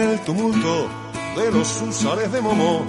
en 0.00 0.10
el 0.10 0.20
tumulto 0.20 0.88
de 1.36 1.50
los 1.50 1.80
usares 1.80 2.30
de 2.30 2.40
Momo, 2.40 2.84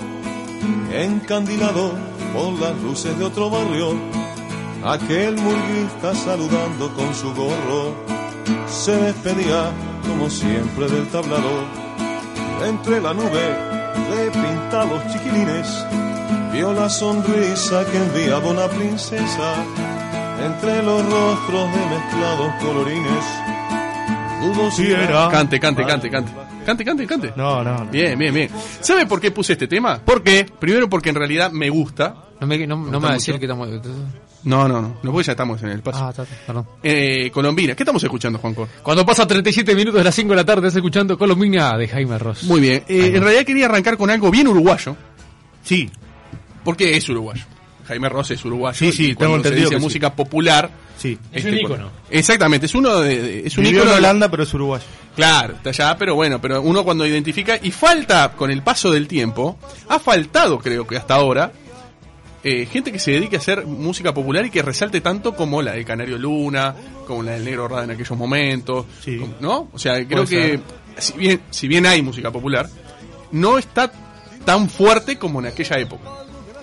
encandilado 0.92 1.94
por 2.34 2.54
las 2.60 2.76
luces 2.82 3.18
de 3.18 3.26
otro 3.26 3.50
barrio, 3.50 3.96
aquel 4.84 5.38
murguista 5.38 6.14
saludando 6.16 6.94
con 6.94 7.14
su 7.16 7.34
gorro, 7.34 7.96
se 8.68 8.96
despedía 8.98 9.72
como 10.06 10.30
siempre 10.30 10.88
del 10.88 11.08
tablado, 11.08 11.66
entre 12.66 13.00
la 13.00 13.14
nube 13.14 13.46
de 14.10 14.32
pintados 14.32 15.02
chiquilines, 15.08 15.86
vio 16.52 16.74
la 16.74 16.90
sonrisa 16.90 17.86
que 17.86 17.98
enviaba 17.98 18.50
una 18.50 18.68
princesa, 18.68 19.54
entre 20.44 20.84
los 20.84 21.02
rostros 21.04 21.72
de 21.74 21.86
mezclados 21.86 22.54
colorines. 22.62 23.26
Dudo 24.42 24.72
si 24.72 24.92
era 24.92 25.30
Cante, 25.30 25.60
cante, 25.60 25.86
cante, 25.86 26.10
cante. 26.10 26.47
Cante, 26.68 26.84
cante, 26.84 27.08
cante. 27.08 27.32
No, 27.38 27.64
no, 27.64 27.78
no. 27.78 27.86
Bien, 27.90 28.20
bien, 28.20 28.34
bien. 28.34 28.50
¿Sabe 28.82 29.06
por 29.06 29.22
qué 29.22 29.32
puse 29.32 29.54
este 29.54 29.70
tema? 29.70 30.02
¿Por 30.04 30.22
qué? 30.22 30.46
Primero 30.60 30.90
porque 30.90 31.08
en 31.08 31.16
realidad 31.16 31.50
me 31.50 31.70
gusta. 31.70 32.14
No 32.42 32.46
me, 32.46 32.68
no, 32.68 32.76
no 32.76 32.82
me 32.82 32.92
gusta 32.92 33.00
va 33.00 33.10
a 33.12 33.14
decir 33.14 33.36
mucho? 33.36 33.40
que 33.40 33.46
estamos. 33.46 33.70
No, 34.44 34.68
no, 34.68 34.82
no. 34.82 34.98
No, 35.02 35.12
porque 35.14 35.28
ya 35.28 35.32
estamos 35.32 35.64
en 35.64 35.70
el 35.70 35.82
paso. 35.82 36.04
Ah, 36.04 36.10
está, 36.10 36.24
está, 36.24 36.36
perdón. 36.46 36.68
Eh, 36.84 37.32
Colombina. 37.32 37.74
¿Qué 37.74 37.84
estamos 37.84 38.04
escuchando, 38.04 38.38
Juanco? 38.40 38.68
Cuando 38.84 39.06
pasa 39.06 39.26
37 39.26 39.76
minutos 39.76 40.00
de 40.00 40.04
las 40.04 40.14
5 40.14 40.30
de 40.30 40.36
la 40.36 40.44
tarde, 40.44 40.68
estás 40.68 40.76
escuchando 40.76 41.18
Colombina 41.18 41.78
de 41.78 41.88
Jaime 41.88 42.18
Ross. 42.18 42.44
Muy 42.44 42.60
bien. 42.60 42.84
Eh, 42.90 43.14
en 43.16 43.24
realidad 43.24 43.46
quería 43.46 43.68
arrancar 43.68 43.96
con 43.96 44.10
algo 44.10 44.30
bien 44.30 44.50
uruguayo. 44.50 44.98
Sí, 45.64 45.90
Porque 46.66 46.98
es 46.98 47.08
uruguayo. 47.08 47.46
Jaime 47.88 48.10
Ross 48.10 48.32
es 48.32 48.44
uruguayo. 48.46 48.78
Sí, 48.78 48.92
sí, 48.92 49.16
tengo 49.16 49.34
se 49.34 49.38
entendido 49.38 49.64
dice 49.66 49.76
que 49.76 49.80
sí. 49.80 49.84
música 49.86 50.14
popular. 50.14 50.70
sí. 50.98 51.18
Es 51.32 51.46
este, 51.46 51.50
un 51.62 51.62
bueno, 51.70 51.76
ícono. 51.86 51.92
Exactamente, 52.10 52.66
es 52.66 52.76
uno 52.76 53.00
de, 53.00 53.22
de- 53.22 53.48
es 53.48 53.58
un 53.58 53.66
ícono 53.66 53.92
de- 53.92 53.98
Holanda, 53.98 54.30
pero 54.30 54.44
es 54.44 54.54
uruguayo. 54.54 54.84
Claro, 55.16 55.56
está 55.56 55.70
allá, 55.70 55.98
pero 55.98 56.14
bueno, 56.16 56.40
pero 56.42 56.62
uno 56.62 56.84
cuando 56.84 57.06
identifica 57.06 57.58
y 57.62 57.72
falta 57.72 58.34
con 58.36 58.52
el 58.52 58.62
paso 58.62 58.92
del 58.92 59.08
tiempo, 59.08 59.58
ha 59.90 59.98
faltado 60.00 60.60
creo 60.60 60.86
que 60.86 60.98
hasta 60.98 61.16
ahora 61.16 61.52
eh, 62.44 62.66
gente 62.68 62.92
que 62.92 63.00
se 63.00 63.12
dedique 63.12 63.36
a 63.36 63.40
hacer 63.40 63.66
música 63.66 64.14
popular 64.14 64.46
y 64.46 64.50
que 64.52 64.62
resalte 64.62 65.02
tanto 65.02 65.36
como 65.36 65.62
la 65.62 65.72
del 65.74 65.84
Canario 65.86 66.18
Luna, 66.18 66.76
como 67.08 67.24
la 67.24 67.32
del 67.32 67.44
Negro 67.46 67.68
Rada 67.68 67.86
en 67.86 67.92
aquellos 67.92 68.18
momentos, 68.18 68.86
Sí. 69.04 69.18
como- 69.18 69.34
¿no? 69.42 69.70
O 69.74 69.80
sea, 69.80 69.96
creo 70.06 70.24
Puede 70.24 70.28
que 70.28 70.60
si 71.00 71.14
bien 71.18 71.42
si 71.50 71.68
bien 71.68 71.86
hay 71.88 72.02
música 72.04 72.32
popular, 72.32 72.70
no 73.32 73.58
está 73.58 73.92
tan 74.46 74.70
fuerte 74.70 75.18
como 75.18 75.40
en 75.40 75.48
aquella 75.48 75.78
época. 75.80 76.10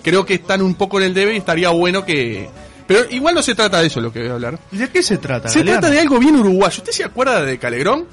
Creo 0.05 0.25
que 0.25 0.35
están 0.35 0.61
un 0.61 0.75
poco 0.75 0.99
en 0.99 1.07
el 1.07 1.13
debe 1.13 1.33
y 1.33 1.37
estaría 1.37 1.69
bueno 1.71 2.05
que 2.05 2.47
pero 2.87 2.99
igual 3.09 3.33
no 3.35 3.41
se 3.41 3.55
trata 3.55 3.81
de 3.81 3.87
eso 3.87 3.99
lo 3.99 4.13
que 4.13 4.19
voy 4.19 4.29
a 4.29 4.33
hablar. 4.33 4.59
¿Y 4.71 4.77
de 4.77 4.87
qué 4.89 5.01
se 5.03 5.17
trata? 5.17 5.49
Se 5.49 5.59
Galeano? 5.59 5.79
trata 5.81 5.93
de 5.93 5.99
algo 6.01 6.19
bien 6.19 6.35
uruguayo. 6.35 6.77
¿Usted 6.77 6.91
se 6.91 7.03
acuerda 7.03 7.43
de 7.43 7.57
Calegrón? 7.57 8.05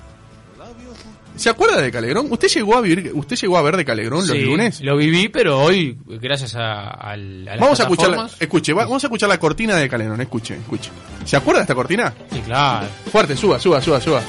¿Se 1.36 1.48
acuerda 1.48 1.80
de 1.80 1.90
Calegrón? 1.90 2.26
¿Usted 2.30 2.48
llegó 2.48 2.76
a 2.76 2.80
vivir, 2.82 3.10
usted 3.14 3.36
llegó 3.36 3.56
a 3.58 3.62
ver 3.62 3.76
de 3.76 3.84
Calegrón 3.84 4.26
los 4.26 4.36
Sí, 4.36 4.42
lunes? 4.44 4.80
Lo 4.82 4.96
viví, 4.96 5.28
pero 5.28 5.60
hoy, 5.60 5.96
gracias 6.06 6.54
a, 6.54 6.88
al- 6.90 7.48
a 7.48 7.52
las 7.52 7.60
Vamos 7.60 7.80
a 7.80 7.82
escuchar, 7.84 8.10
la- 8.10 8.30
escuche, 8.38 8.72
va- 8.74 8.84
vamos 8.84 9.02
a 9.02 9.06
escuchar 9.06 9.28
la 9.30 9.38
cortina 9.38 9.76
de 9.76 9.88
Calegrón, 9.88 10.20
escuche, 10.20 10.54
escuche. 10.56 10.90
¿Se 11.24 11.36
acuerda 11.36 11.60
de 11.60 11.64
esta 11.64 11.74
cortina? 11.74 12.12
Sí, 12.32 12.40
claro. 12.40 12.86
Fuerte, 13.10 13.36
suba, 13.36 13.58
suba, 13.58 13.80
suba, 13.80 14.00
suba. 14.00 14.20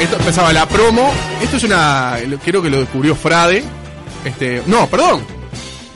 Esto 0.00 0.16
empezaba 0.16 0.52
la 0.52 0.66
promo. 0.68 1.12
Esto 1.42 1.56
es 1.56 1.64
una. 1.64 2.18
lo- 2.26 2.38
Creo 2.38 2.62
que 2.62 2.70
lo 2.70 2.80
descubrió 2.80 3.14
Frade. 3.14 3.62
Este. 4.24 4.62
No, 4.66 4.88
perdón. 4.88 5.24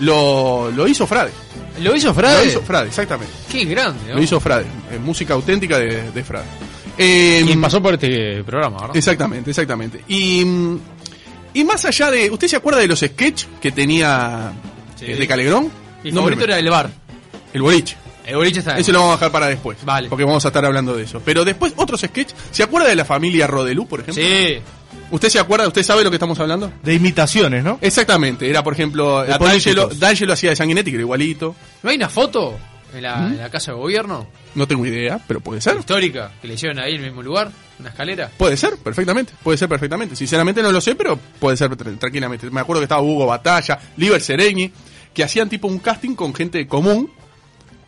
Lo, 0.00 0.70
lo 0.70 0.86
hizo 0.86 1.06
Frade. 1.06 1.30
¿Lo 1.80 1.94
hizo 1.94 2.12
Frade? 2.14 2.44
Lo 2.44 2.50
hizo 2.50 2.62
Frade, 2.62 2.88
exactamente. 2.88 3.32
Qué 3.50 3.64
grande, 3.64 4.08
¿no? 4.10 4.14
Lo 4.16 4.22
hizo 4.22 4.38
Frade. 4.40 4.64
eh, 4.90 4.98
música 4.98 5.34
auténtica 5.34 5.78
de, 5.78 6.10
de 6.12 6.24
Frade. 6.24 6.46
Eh, 6.96 7.42
Quien 7.46 7.60
pasó 7.60 7.80
por 7.82 7.94
este 7.94 8.42
programa, 8.44 8.78
¿verdad? 8.80 8.96
Exactamente, 8.96 9.50
exactamente. 9.50 10.02
Y, 10.08 10.44
mm, 10.44 10.78
y 11.54 11.64
más 11.64 11.84
allá 11.84 12.10
de. 12.10 12.30
¿Usted 12.30 12.48
se 12.48 12.56
acuerda 12.56 12.80
de 12.80 12.88
los 12.88 12.98
sketch 13.00 13.44
que 13.60 13.70
tenía 13.72 14.52
Sí. 14.96 15.06
eh, 15.06 15.16
de 15.16 15.26
Calegrón? 15.28 15.70
Mi 16.02 16.10
No, 16.10 16.16
favorito 16.20 16.44
era 16.44 16.58
el 16.58 16.68
bar. 16.70 16.90
El 17.52 17.62
boliche. 17.62 17.96
El 18.26 18.36
boliche 18.36 18.58
está 18.58 18.76
Ese 18.76 18.92
lo 18.92 18.98
vamos 18.98 19.14
a 19.14 19.16
dejar 19.16 19.32
para 19.32 19.46
después. 19.46 19.78
Vale. 19.84 20.08
Porque 20.08 20.24
vamos 20.24 20.44
a 20.44 20.48
estar 20.48 20.64
hablando 20.64 20.94
de 20.96 21.04
eso. 21.04 21.22
Pero 21.24 21.44
después, 21.44 21.72
otros 21.76 22.00
sketch. 22.00 22.30
¿Se 22.50 22.62
acuerda 22.62 22.88
de 22.88 22.94
la 22.96 23.04
familia 23.04 23.46
Rodelú, 23.46 23.86
por 23.86 24.00
ejemplo? 24.00 24.22
Sí. 24.22 24.58
¿Usted 25.10 25.28
se 25.28 25.38
acuerda? 25.38 25.66
¿Usted 25.66 25.82
sabe 25.82 26.00
de 26.00 26.04
lo 26.04 26.10
que 26.10 26.16
estamos 26.16 26.38
hablando? 26.40 26.72
De 26.82 26.94
imitaciones, 26.94 27.64
¿no? 27.64 27.78
Exactamente. 27.80 28.48
Era, 28.48 28.62
por 28.62 28.72
ejemplo, 28.74 29.24
D'Angelo. 29.24 29.88
D'Angelo 29.88 30.32
hacía 30.34 30.50
de 30.50 30.56
Sanguinetti, 30.56 30.90
que 30.90 30.96
era 30.96 31.02
igualito. 31.02 31.54
¿No 31.82 31.90
hay 31.90 31.96
una 31.96 32.08
foto 32.08 32.56
en 32.94 33.02
la, 33.02 33.16
¿Mm? 33.16 33.26
en 33.32 33.38
la 33.38 33.50
casa 33.50 33.72
de 33.72 33.78
gobierno? 33.78 34.26
No 34.54 34.66
tengo 34.68 34.84
idea, 34.84 35.20
pero 35.26 35.40
puede 35.40 35.60
ser. 35.60 35.76
Histórica, 35.78 36.32
que 36.42 36.48
le 36.48 36.54
hicieron 36.54 36.78
ahí 36.78 36.94
en 36.94 37.00
el 37.00 37.06
mismo 37.06 37.22
lugar, 37.22 37.50
una 37.78 37.88
escalera. 37.90 38.30
Puede 38.36 38.56
ser, 38.56 38.76
perfectamente. 38.76 39.32
Puede 39.42 39.56
ser 39.56 39.68
perfectamente. 39.68 40.16
Sinceramente 40.16 40.62
no 40.62 40.72
lo 40.72 40.80
sé, 40.80 40.94
pero 40.94 41.18
puede 41.38 41.56
ser 41.56 41.70
tra- 41.70 41.98
tranquilamente. 41.98 42.50
Me 42.50 42.60
acuerdo 42.60 42.80
que 42.80 42.84
estaba 42.84 43.00
Hugo 43.02 43.26
Batalla, 43.26 43.78
Liber 43.96 44.20
Sereñi, 44.20 44.72
que 45.14 45.24
hacían 45.24 45.48
tipo 45.48 45.68
un 45.68 45.78
casting 45.78 46.14
con 46.14 46.34
gente 46.34 46.66
común, 46.66 47.10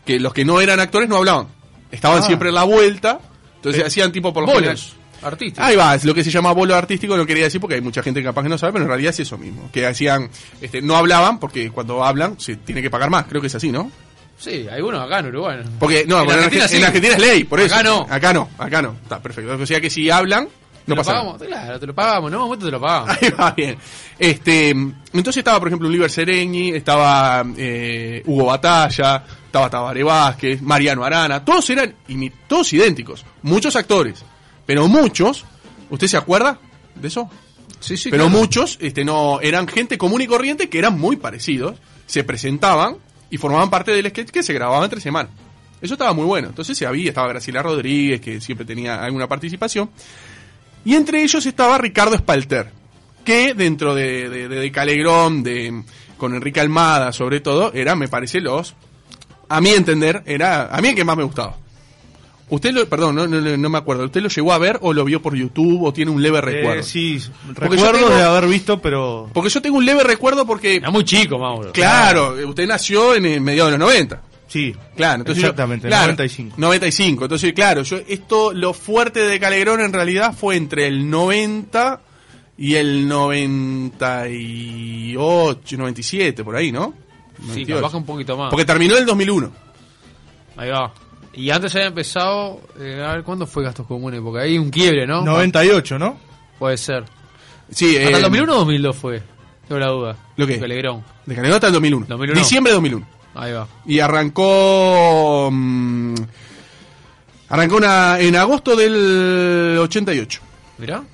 que 0.07 0.19
los 0.21 0.33
que 0.33 0.45
no 0.45 0.61
eran 0.61 0.81
actores 0.81 1.09
no 1.09 1.17
hablaban. 1.17 1.49
Estaban 1.91 2.21
Ah. 2.23 2.27
siempre 2.27 2.49
en 2.51 2.55
la 2.55 2.63
vuelta, 2.65 3.21
entonces 3.57 3.85
hacían 3.85 4.13
tipo 4.13 4.33
por 4.33 4.45
lo 4.45 4.49
general- 4.53 4.77
Bolos, 4.77 4.97
artísticos. 5.23 5.65
Ahí 5.65 5.77
va, 5.77 5.95
es 5.95 6.05
lo 6.05 6.15
que 6.15 6.25
se 6.25 6.31
llama 6.31 6.53
bolo 6.53 6.75
artístico, 6.75 7.17
no 7.17 7.27
quería 7.27 7.45
decir 7.45 7.61
porque 7.61 7.77
hay 7.77 7.81
mucha 7.81 8.03
gente 8.03 8.21
que 8.21 8.25
capaz 8.25 8.43
que 8.43 8.49
no 8.49 8.59
sabe, 8.59 8.73
pero 8.73 8.85
en 8.85 8.89
realidad 8.89 9.11
es 9.11 9.21
eso 9.21 9.39
mismo. 9.39 9.71
Que 9.73 9.87
hacían, 9.87 10.31
este, 10.61 10.83
no 10.83 10.97
hablaban 10.97 11.39
porque 11.39 11.71
cuando 11.71 12.05
hablan 12.05 12.39
se 12.39 12.57
tiene 12.57 12.83
que 12.83 12.91
pagar 12.91 13.11
más, 13.11 13.27
creo 13.27 13.41
que 13.41 13.47
es 13.49 13.55
así, 13.55 13.71
¿no? 13.71 13.91
Sí, 14.39 14.67
hay 14.71 14.81
unos 14.81 15.03
acá 15.03 15.19
en 15.19 15.27
Uruguay. 15.27 15.59
¿no? 15.63 15.71
Porque, 15.79 16.05
no, 16.07 16.23
En 16.23 16.31
en, 16.31 16.37
Argentina 16.37 16.67
sí. 16.67 16.77
en 16.79 16.85
Argentina 16.85 17.15
es 17.15 17.21
ley, 17.21 17.45
por 17.45 17.61
eso. 17.61 17.75
Acá 17.75 17.83
no. 17.85 18.07
Acá 18.09 18.33
no, 18.33 18.49
acá 18.59 18.83
no. 18.83 18.97
Está 19.03 19.21
perfecto. 19.21 19.53
O 19.53 19.67
sea 19.67 19.81
que 19.83 19.91
si 19.91 20.09
hablan, 20.09 20.47
¿Te 20.47 20.51
no 20.87 20.95
lo 20.95 20.97
pasa 20.97 21.13
nada. 21.13 21.25
pagamos? 21.25 21.47
Claro, 21.47 21.81
te 21.81 21.87
lo 21.87 21.95
pagamos, 21.95 22.31
¿no? 22.31 22.39
momento 22.41 22.65
te 22.65 22.73
lo 22.73 22.81
pagamos. 22.81 23.11
Ahí 23.21 23.31
va 23.39 23.51
bien. 23.53 23.77
Este, 24.19 24.71
entonces 24.71 25.37
estaba, 25.37 25.59
por 25.59 25.69
ejemplo, 25.69 25.89
Oliver 25.89 26.11
Sereñi, 26.11 26.71
estaba 26.71 27.45
eh, 27.57 28.23
Hugo 28.25 28.47
Batalla, 28.47 29.23
estaba 29.45 29.69
Tabaré 29.69 30.03
Vázquez, 30.03 30.63
Mariano 30.63 31.05
Arana, 31.05 31.45
todos 31.45 31.69
eran 31.71 31.95
todos 32.47 32.73
idénticos, 32.73 33.25
muchos 33.43 33.77
actores, 33.77 34.25
pero 34.71 34.87
muchos, 34.87 35.45
¿usted 35.91 36.07
se 36.07 36.17
acuerda 36.17 36.61
de 36.95 37.09
eso? 37.09 37.29
Sí, 37.81 37.97
sí, 37.97 38.09
pero 38.09 38.27
claro. 38.27 38.39
muchos 38.39 38.79
este 38.81 39.05
no 39.05 39.41
eran 39.41 39.67
gente 39.67 39.99
común 39.99 40.21
y 40.23 40.29
corriente 40.29 40.69
que 40.69 40.79
eran 40.79 40.97
muy 40.97 41.17
parecidos, 41.17 41.75
se 42.07 42.23
presentaban 42.23 42.99
y 43.31 43.37
formaban 43.37 43.69
parte 43.69 43.91
del 43.91 44.09
sketch 44.11 44.29
que 44.31 44.45
se 44.45 44.53
grababa 44.53 44.85
entre 44.85 45.01
semanas. 45.01 45.33
Eso 45.83 45.95
estaba 45.95 46.13
muy 46.13 46.25
bueno. 46.25 46.47
Entonces 46.51 46.79
se 46.79 46.87
había, 46.87 47.09
estaba 47.09 47.27
Graciela 47.27 47.65
Rodríguez, 47.65 48.21
que 48.21 48.41
siempre 48.41 48.65
tenía 48.65 49.03
alguna 49.03 49.27
participación. 49.27 49.91
Y 50.85 50.95
entre 50.95 51.21
ellos 51.25 51.45
estaba 51.47 51.77
Ricardo 51.77 52.15
Espalter, 52.15 52.71
que 53.25 53.55
dentro 53.55 53.93
de, 53.97 54.29
de, 54.29 54.49
de- 54.49 54.61
de 54.61 54.71
Calegrón, 54.71 55.43
de, 55.43 55.83
con 56.17 56.33
Enrique 56.37 56.61
Almada 56.61 57.13
sobre 57.13 57.41
todo, 57.41 57.73
era, 57.75 57.97
me 57.97 58.07
parece, 58.07 58.41
los, 58.41 58.77
a 59.49 59.61
mi 59.61 59.71
entender, 59.71 60.23
era 60.27 60.67
a 60.73 60.81
mí 60.81 60.91
el 60.91 60.95
que 60.95 61.05
más 61.05 61.17
me 61.17 61.25
gustaba. 61.25 61.57
Usted 62.51 62.73
lo, 62.73 62.89
perdón, 62.89 63.15
no, 63.15 63.27
no, 63.29 63.41
no 63.57 63.69
me 63.71 63.79
acuerdo, 63.79 64.05
¿usted 64.05 64.21
lo 64.23 64.29
llegó 64.29 64.53
a 64.53 64.59
ver 64.59 64.79
o 64.83 64.93
lo 64.93 65.05
vio 65.05 65.23
por 65.23 65.37
YouTube 65.37 65.85
o 65.85 65.93
tiene 65.93 66.11
un 66.11 66.21
leve 66.23 66.41
recuerdo? 66.41 66.81
Eh, 66.81 66.83
sí, 66.83 67.21
Porque 67.55 67.77
yo 67.77 67.85
recuerdo 67.85 68.09
tengo- 68.09 68.17
de 68.19 68.23
haber 68.25 68.47
visto, 68.49 68.81
pero... 68.83 69.31
Porque 69.33 69.51
yo 69.51 69.63
tengo 69.63 69.77
un 69.79 69.85
leve 69.87 70.03
recuerdo 70.03 70.45
porque, 70.47 70.77
Era 70.77 70.91
muy 70.91 71.05
chico, 71.05 71.39
Mauro. 71.39 71.71
claro, 71.73 72.35
usted 72.49 72.67
nació 72.67 73.15
en 73.15 73.27
el 73.27 73.41
mediados 73.41 73.71
de 73.73 73.79
los 73.79 73.87
90. 73.89 74.23
Sí, 74.49 74.75
Claro, 74.97 75.21
entonces 75.21 75.43
yo- 75.43 75.47
exactamente, 75.49 75.87
claro, 75.87 76.07
95. 76.07 76.55
95. 76.59 77.25
Entonces, 77.27 77.53
claro, 77.53 77.83
yo 77.83 77.99
esto 78.09 78.53
lo 78.53 78.75
fuerte 78.75 79.21
de 79.21 79.39
Calegrón 79.39 79.81
en 79.81 79.93
realidad 79.93 80.35
fue 80.37 80.57
entre 80.57 80.89
el 80.89 81.09
90 81.09 82.01
y 82.59 82.75
el 82.75 83.07
98, 83.07 85.77
97 85.79 86.45
por 86.45 86.57
ahí, 86.57 86.73
¿no? 86.73 86.95
Sí, 87.39 87.65
98. 87.65 87.83
baja 87.83 87.97
un 87.97 88.05
poquito 88.05 88.37
más. 88.37 88.51
Porque 88.51 88.65
terminó 88.65 88.95
en 88.95 89.01
el 89.01 89.07
2001. 89.07 89.51
Ahí 90.57 90.71
va. 90.71 90.93
Y 91.33 91.51
antes 91.51 91.75
había 91.77 91.89
empezado, 91.89 92.61
eh, 92.79 93.05
a 93.07 93.15
ver, 93.15 93.23
¿cuándo 93.23 93.47
fue 93.47 93.63
Gastos 93.63 93.87
Comunes? 93.87 94.21
Porque 94.21 94.41
hay 94.41 94.59
un 94.59 94.71
quiebre, 94.71 95.07
¿no? 95.07 95.23
98, 95.23 95.99
¿no? 95.99 96.19
Puede 96.59 96.77
ser. 96.77 97.05
Sí, 97.71 97.97
¿Hasta 97.97 98.11
eh, 98.11 98.17
el 98.17 98.23
2001 98.23 98.53
o 98.53 98.59
2002 98.59 98.97
fue? 98.97 99.23
Tengo 99.69 99.79
la 99.79 99.87
duda. 99.89 100.17
¿Lo 100.37 100.47
qué? 100.47 100.59
Calegrón. 100.59 101.05
De 101.27 101.35
Calegrón 101.35 101.55
hasta 101.55 101.69
el 101.69 101.73
2001. 101.75 102.07
2001. 102.09 102.41
Diciembre 102.41 102.71
de 102.73 102.75
2001. 102.75 103.07
Ahí 103.35 103.53
va. 103.53 103.69
Y 103.87 104.01
arrancó 104.01 105.51
mm, 105.53 106.15
arrancó 107.49 107.77
una, 107.77 108.19
en 108.19 108.35
agosto 108.35 108.75
del 108.75 109.79
88. 109.79 110.41
Mirá. 110.79 111.05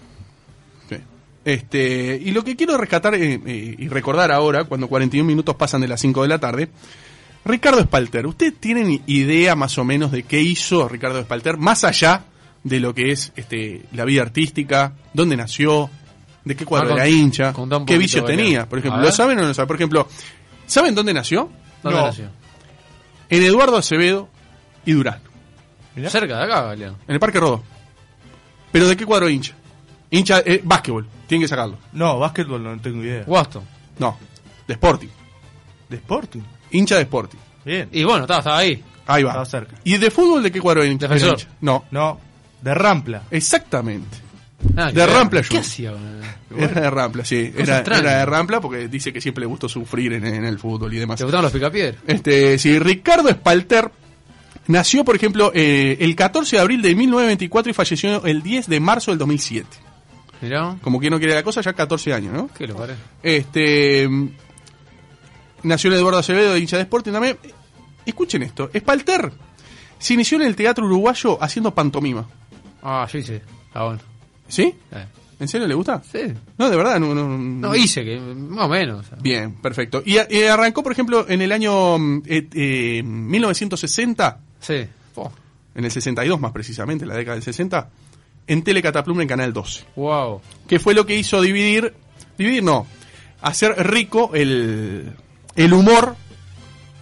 Este, 1.47 2.21
y 2.21 2.33
lo 2.33 2.43
que 2.43 2.57
quiero 2.57 2.77
rescatar 2.77 3.15
eh, 3.15 3.41
eh, 3.47 3.77
y 3.79 3.87
recordar 3.87 4.33
ahora, 4.33 4.65
cuando 4.65 4.89
41 4.89 5.25
minutos 5.25 5.55
pasan 5.55 5.81
de 5.81 5.87
las 5.87 6.01
5 6.01 6.23
de 6.23 6.29
la 6.29 6.41
tarde, 6.41 6.71
Ricardo 7.47 7.81
Espalter, 7.81 8.27
¿usted 8.27 8.53
tiene 8.59 9.01
idea 9.07 9.55
más 9.55 9.79
o 9.79 9.85
menos 9.85 10.11
de 10.11 10.25
qué 10.25 10.41
hizo 10.43 10.89
Ricardo 10.89 11.21
Espalter, 11.21 11.57
más 11.57 11.85
allá 11.85 12.25
de 12.65 12.81
lo 12.81 12.93
que 12.95 13.13
es 13.13 13.33
este, 13.37 13.85
la 13.93 14.05
vida 14.05 14.23
artística, 14.23 14.93
dónde 15.15 15.37
nació, 15.37 15.89
de 16.45 16.57
qué 16.57 16.65
cuadro 16.65 16.89
Ah, 16.89 16.91
con- 16.91 16.99
era 16.99 17.09
hincha, 17.09 17.55
qué 17.87 17.97
vicio 17.99 18.25
tenía? 18.25 18.69
Por 18.69 18.81
ejemplo, 18.81 19.01
¿lo 19.01 19.13
saben 19.13 19.39
o 19.39 19.43
no 19.43 19.49
lo 19.49 19.55
saben? 19.55 19.69
Por 19.69 19.77
ejemplo, 19.77 20.09
¿saben 20.67 20.95
dónde 20.95 21.15
nació? 21.15 21.49
¿Dónde 21.83 22.01
No. 22.01 22.07
nació? 22.07 22.25
En 23.29 23.43
Eduardo 23.43 23.77
Acevedo 23.77 24.29
y 24.85 24.93
Durán, 24.93 25.21
Mirá. 25.95 26.11
Cerca 26.11 26.37
de 26.39 26.45
acá, 26.45 26.63
Galeano. 26.63 26.99
en 27.07 27.15
el 27.15 27.21
Parque 27.21 27.41
Rodó. 27.41 27.63
¿Pero 28.73 28.87
de 28.89 28.97
qué 28.97 29.07
cuadro 29.07 29.29
hincha? 29.29 29.55
Hincha, 30.11 30.41
eh, 30.45 30.61
básquetbol, 30.63 31.07
tienen 31.27 31.45
que 31.45 31.49
sacarlo. 31.49 31.79
No, 31.93 32.19
básquetbol 32.19 32.63
no 32.63 32.79
tengo 32.81 33.03
idea. 33.03 33.25
Waston. 33.27 33.63
No, 33.99 34.19
de 34.67 34.75
Sporting. 34.75 35.09
¿De 35.89 35.97
Sporting? 35.97 36.41
Hincha 36.71 36.97
de 36.97 37.03
Sporting. 37.03 37.39
Bien. 37.65 37.89
Y 37.93 38.05
bueno, 38.05 38.23
estaba, 38.25 38.41
estaba 38.41 38.59
ahí. 38.59 38.83
Ahí 39.07 39.23
va. 39.23 39.31
Estaba 39.31 39.47
cerca. 39.47 39.77
¿Y 39.85 39.99
de 39.99 40.11
fútbol 40.11 40.43
de 40.43 40.51
qué 40.53 40.61
cuadro 40.61 40.83
era 40.83 40.91
hincha? 40.93 41.09
Defensor. 41.09 41.39
No, 41.61 41.85
No, 41.91 42.21
de 42.63 42.75
Rampla. 42.75 43.23
exactamente. 43.31 44.19
Que 44.75 44.93
De. 44.93 45.07
Rampla 45.07 45.43
¿Qué 45.43 45.59
hacía? 45.59 45.93
Era 46.57 46.81
de 46.81 46.91
Rampla, 46.91 47.25
sí. 47.25 47.53
Era, 47.57 47.81
era 47.81 48.19
de 48.19 48.27
Rampla 48.27 48.61
porque 48.61 48.89
dice 48.89 49.13
que 49.13 49.21
siempre 49.21 49.43
le 49.43 49.47
gustó 49.47 49.69
sufrir 49.69 50.15
en, 50.15 50.27
en 50.27 50.45
el 50.45 50.59
fútbol 50.59 50.93
y 50.93 50.99
demás. 50.99 51.19
¿Te 51.19 51.25
gustaban 51.25 51.45
los 51.45 51.53
picapiedras? 51.53 51.97
Este, 52.07 52.59
sí, 52.59 52.79
Ricardo 52.79 53.29
Espalter 53.29 53.91
nació, 54.67 55.05
por 55.05 55.15
ejemplo, 55.15 55.53
eh, 55.55 55.99
el 56.01 56.17
14 56.17 56.57
de 56.57 56.63
abril 56.63 56.83
de 56.83 56.95
1924 56.97 57.71
y 57.71 57.75
falleció 57.75 58.25
el 58.25 58.43
10 58.43 58.67
de 58.69 58.81
marzo 58.81 59.11
del 59.13 59.19
2007. 59.19 59.69
Mirá. 60.41 60.77
Como 60.83 60.99
quien 60.99 61.13
no 61.13 61.19
quiere 61.19 61.35
la 61.35 61.43
cosa, 61.43 61.61
ya 61.61 61.73
14 61.73 62.13
años, 62.15 62.33
¿no? 62.33 62.49
¿Qué 62.57 62.67
lo 62.67 62.77
parece? 62.77 62.99
Este 63.23 64.09
nació 65.67 65.91
en 65.91 65.97
Eduardo 65.97 66.19
Acevedo, 66.19 66.55
de 66.55 66.61
hincha 66.61 66.77
de 66.77 66.83
Sporting 66.83 67.13
también. 67.13 67.39
Escuchen 68.05 68.43
esto, 68.43 68.71
Espalter 68.73 69.33
se 69.99 70.15
inició 70.15 70.39
en 70.41 70.47
el 70.47 70.57
teatro 70.57 70.87
uruguayo 70.87 71.43
haciendo 71.43 71.75
pantomima. 71.75 72.27
Ah, 72.83 73.07
yo 73.11 73.19
hice. 73.19 73.43
Bueno. 73.75 73.99
¿Sí? 74.49 74.75
Eh. 74.93 75.07
¿En 75.39 75.49
serio 75.49 75.67
le 75.67 75.75
gusta? 75.75 76.03
Sí. 76.11 76.33
No, 76.57 76.71
de 76.71 76.77
verdad, 76.77 76.99
no. 76.99 77.15
no, 77.15 77.27
No, 77.27 77.75
hice, 77.75 78.05
que 78.05 78.19
más 78.19 78.67
o 78.67 78.69
menos. 78.69 79.07
Bien, 79.21 79.55
perfecto. 79.55 80.03
Y, 80.05 80.17
y 80.31 80.45
arrancó, 80.45 80.83
por 80.83 80.93
ejemplo, 80.93 81.27
en 81.29 81.43
el 81.43 81.53
año 81.53 81.99
mm, 81.99 82.23
eh, 82.27 82.49
eh, 82.55 83.03
1960, 83.03 84.41
Sí. 84.61 84.87
Oh, 85.15 85.31
en 85.75 85.85
el 85.85 85.91
62 85.91 86.41
más 86.41 86.53
precisamente, 86.53 87.05
la 87.05 87.15
década 87.15 87.35
del 87.35 87.43
60, 87.43 87.91
en 88.47 88.63
Telecataplum 88.63 89.21
en 89.21 89.29
Canal 89.29 89.53
12. 89.53 89.85
wow. 89.97 90.41
Que 90.67 90.79
fue 90.79 90.95
lo 90.95 91.05
que 91.05 91.17
hizo 91.17 91.41
dividir, 91.43 91.93
dividir 92.39 92.63
no, 92.63 92.87
hacer 93.43 93.75
rico 93.87 94.31
el, 94.33 95.13
el 95.57 95.73
humor 95.73 96.17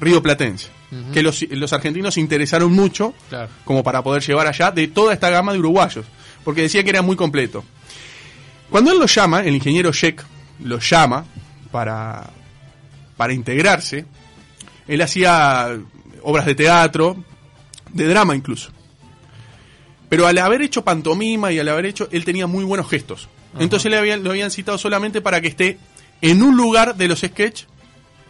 rioplatense. 0.00 0.68
Ujú. 0.92 1.12
Que 1.12 1.22
los, 1.22 1.42
los 1.50 1.72
argentinos 1.72 2.14
se 2.14 2.20
interesaron 2.20 2.72
mucho 2.72 3.14
Claro. 3.28 3.48
como 3.64 3.82
para 3.82 4.02
poder 4.02 4.22
llevar 4.22 4.46
allá 4.46 4.70
de 4.70 4.86
toda 4.88 5.12
esta 5.12 5.28
gama 5.30 5.52
de 5.52 5.58
uruguayos, 5.58 6.06
porque 6.44 6.62
decía 6.62 6.84
que 6.84 6.90
era 6.90 7.02
muy 7.02 7.16
completo. 7.16 7.64
Cuando 8.70 8.92
él 8.92 8.98
lo 8.98 9.06
llama, 9.06 9.40
el 9.42 9.54
ingeniero 9.54 9.92
Sheck 9.92 10.24
lo 10.64 10.78
llama 10.78 11.24
para, 11.72 12.30
para 13.16 13.32
integrarse, 13.32 14.06
él 14.86 15.02
hacía 15.02 15.76
obras 16.22 16.46
de 16.46 16.54
teatro, 16.54 17.16
de 17.92 18.06
drama 18.06 18.34
incluso. 18.36 18.70
Pero 20.08 20.26
al 20.26 20.38
haber 20.38 20.62
hecho 20.62 20.84
pantomima 20.84 21.50
y 21.50 21.58
al 21.58 21.68
haber 21.68 21.86
hecho, 21.86 22.08
él 22.12 22.24
tenía 22.24 22.46
muy 22.46 22.64
buenos 22.64 22.88
gestos. 22.88 23.28
Entonces 23.58 23.90
le 23.90 23.98
habían, 23.98 24.22
lo 24.22 24.30
habían 24.30 24.50
citado 24.50 24.78
solamente 24.78 25.20
para 25.20 25.40
que 25.40 25.48
esté 25.48 25.78
en 26.20 26.42
un 26.42 26.56
lugar 26.56 26.94
de 26.96 27.08
los 27.08 27.20
sketches 27.20 27.66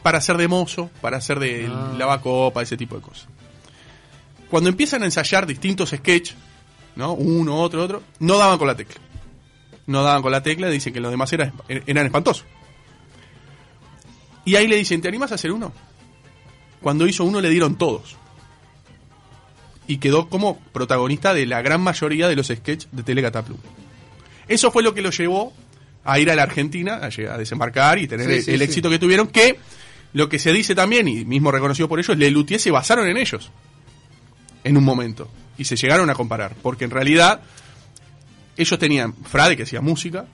para 0.04 0.18
hacer 0.18 0.36
de 0.36 0.46
mozo, 0.48 0.90
para 1.00 1.16
hacer 1.16 1.38
de 1.40 1.66
Ah. 1.66 1.94
lavacopa, 1.96 2.60
ese 2.60 2.76
tipo 2.76 2.94
de 2.94 3.00
cosas. 3.00 3.26
Cuando 4.50 4.68
empiezan 4.68 5.02
a 5.02 5.06
ensayar 5.06 5.46
distintos 5.46 5.88
sketches, 5.90 6.36
¿no? 6.94 7.14
Uno, 7.14 7.56
otro, 7.60 7.82
otro, 7.82 8.02
no 8.18 8.36
daban 8.36 8.58
con 8.58 8.68
la 8.68 8.76
tecla. 8.76 9.00
No 9.86 10.02
daban 10.02 10.20
con 10.20 10.30
la 10.30 10.42
tecla, 10.42 10.68
dicen 10.68 10.92
que 10.92 11.00
los 11.00 11.10
demás 11.10 11.32
eran, 11.32 11.54
eran 11.68 12.04
espantosos. 12.04 12.44
Y 14.44 14.56
ahí 14.56 14.66
le 14.68 14.76
dicen, 14.76 15.00
¿te 15.00 15.08
animas 15.08 15.32
a 15.32 15.36
hacer 15.36 15.50
uno? 15.52 15.72
Cuando 16.82 17.06
hizo 17.06 17.24
uno 17.24 17.40
le 17.40 17.48
dieron 17.48 17.76
todos. 17.76 18.16
Y 19.86 19.96
quedó 19.98 20.28
como 20.28 20.58
protagonista 20.58 21.32
de 21.32 21.46
la 21.46 21.62
gran 21.62 21.80
mayoría 21.80 22.28
de 22.28 22.36
los 22.36 22.48
sketches 22.48 22.88
de 22.92 23.02
Telecataplum. 23.02 23.58
Eso 24.48 24.70
fue 24.70 24.82
lo 24.82 24.92
que 24.92 25.00
lo 25.02 25.10
llevó 25.10 25.54
a 26.04 26.18
ir 26.18 26.30
a 26.30 26.34
la 26.34 26.42
Argentina, 26.42 26.96
a, 26.96 27.08
llegar- 27.08 27.34
a 27.34 27.38
desembarcar 27.38 27.98
y 27.98 28.06
tener 28.06 28.26
Sí, 28.26 28.32
el, 28.34 28.42
sí, 28.42 28.50
el 28.52 28.58
sí. 28.58 28.64
éxito 28.64 28.90
que 28.90 28.98
tuvieron, 28.98 29.28
que 29.28 29.58
lo 30.14 30.28
que 30.28 30.38
se 30.38 30.52
dice 30.52 30.74
también, 30.74 31.06
y 31.08 31.24
mismo 31.24 31.50
reconocido 31.50 31.88
por 31.88 31.98
ellos, 31.98 32.16
Lelutier 32.16 32.60
se 32.60 32.70
basaron 32.70 33.08
en 33.08 33.16
ellos 33.16 33.50
en 34.62 34.76
un 34.76 34.84
momento. 34.84 35.28
Y 35.58 35.64
se 35.64 35.76
llegaron 35.76 36.08
a 36.08 36.14
comparar. 36.14 36.54
Porque 36.62 36.84
en 36.84 36.90
realidad 36.90 37.42
ellos 38.56 38.78
tenían 38.78 39.12
Frade 39.12 39.56
que 39.56 39.64
hacía 39.64 39.80
música, 39.80 40.26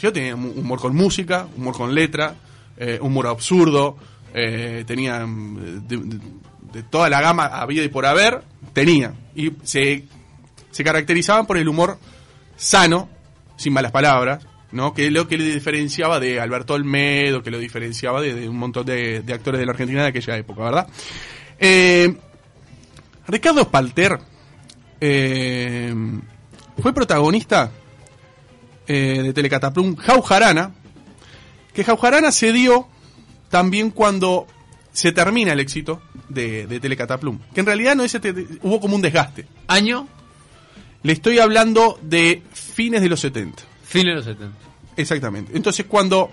yo 0.00 0.12
tenía 0.12 0.34
humor 0.34 0.80
con 0.80 0.96
música, 0.96 1.46
humor 1.56 1.76
con 1.76 1.94
letra, 1.94 2.36
eh, 2.78 2.98
humor 3.02 3.26
absurdo, 3.26 3.98
eh, 4.32 4.84
tenían 4.86 5.86
de, 5.86 6.82
toda 6.84 7.10
la 7.10 7.20
gama 7.20 7.46
había 7.46 7.84
y 7.84 7.88
por 7.88 8.06
haber, 8.06 8.42
tenían. 8.72 9.14
Y 9.34 9.52
se, 9.62 10.04
se 10.70 10.84
caracterizaban 10.84 11.46
por 11.46 11.58
el 11.58 11.68
humor 11.68 11.98
sano, 12.56 13.10
sin 13.56 13.74
malas 13.74 13.92
palabras, 13.92 14.46
¿no? 14.72 14.92
que 14.94 15.06
es 15.06 15.12
lo 15.12 15.26
que 15.28 15.38
le 15.38 15.44
diferenciaba 15.44 16.20
de 16.20 16.40
Alberto 16.40 16.74
Olmedo, 16.74 17.42
que 17.42 17.50
lo 17.50 17.58
diferenciaba 17.58 18.20
de, 18.20 18.34
de 18.34 18.48
un 18.48 18.56
montón 18.56 18.84
de, 18.86 19.20
de 19.22 19.32
actores 19.32 19.58
de 19.60 19.66
la 19.66 19.72
Argentina 19.72 20.02
de 20.02 20.08
aquella 20.08 20.36
época, 20.36 20.62
¿verdad? 20.62 20.88
Eh, 21.58 22.16
Ricardo 23.26 23.62
Spalter 23.62 24.18
eh, 25.00 25.94
fue 26.82 26.92
protagonista 26.92 27.70
eh, 28.86 29.20
de 29.22 29.32
Telecataplum 29.32 29.96
Jaujarana, 29.96 30.72
que 31.72 31.84
Jaujarana 31.84 32.32
se 32.32 32.52
dio 32.52 32.88
también 33.50 33.90
cuando 33.90 34.46
se 34.92 35.12
termina 35.12 35.52
el 35.52 35.60
éxito 35.60 36.02
de, 36.28 36.66
de 36.66 36.80
Telecataplum, 36.80 37.38
que 37.54 37.60
en 37.60 37.66
realidad 37.66 37.94
no 37.94 38.02
es 38.04 38.14
este- 38.14 38.34
hubo 38.62 38.80
como 38.80 38.96
un 38.96 39.02
desgaste. 39.02 39.46
Año, 39.66 40.08
Le 41.04 41.12
estoy 41.12 41.38
hablando 41.38 41.96
de 42.02 42.42
fines 42.52 43.00
de 43.00 43.08
los 43.08 43.20
70. 43.20 43.62
Fin 43.88 44.04
de 44.04 44.14
los 44.14 44.24
70. 44.24 44.54
Exactamente. 44.96 45.56
Entonces, 45.56 45.86
cuando 45.86 46.30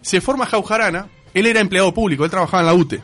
se 0.00 0.20
forma 0.20 0.46
Jaujarana, 0.46 1.08
él 1.34 1.46
era 1.46 1.60
empleado 1.60 1.92
público, 1.92 2.24
él 2.24 2.30
trabajaba 2.30 2.62
en 2.62 2.66
la 2.66 2.74
UTE. 2.74 3.02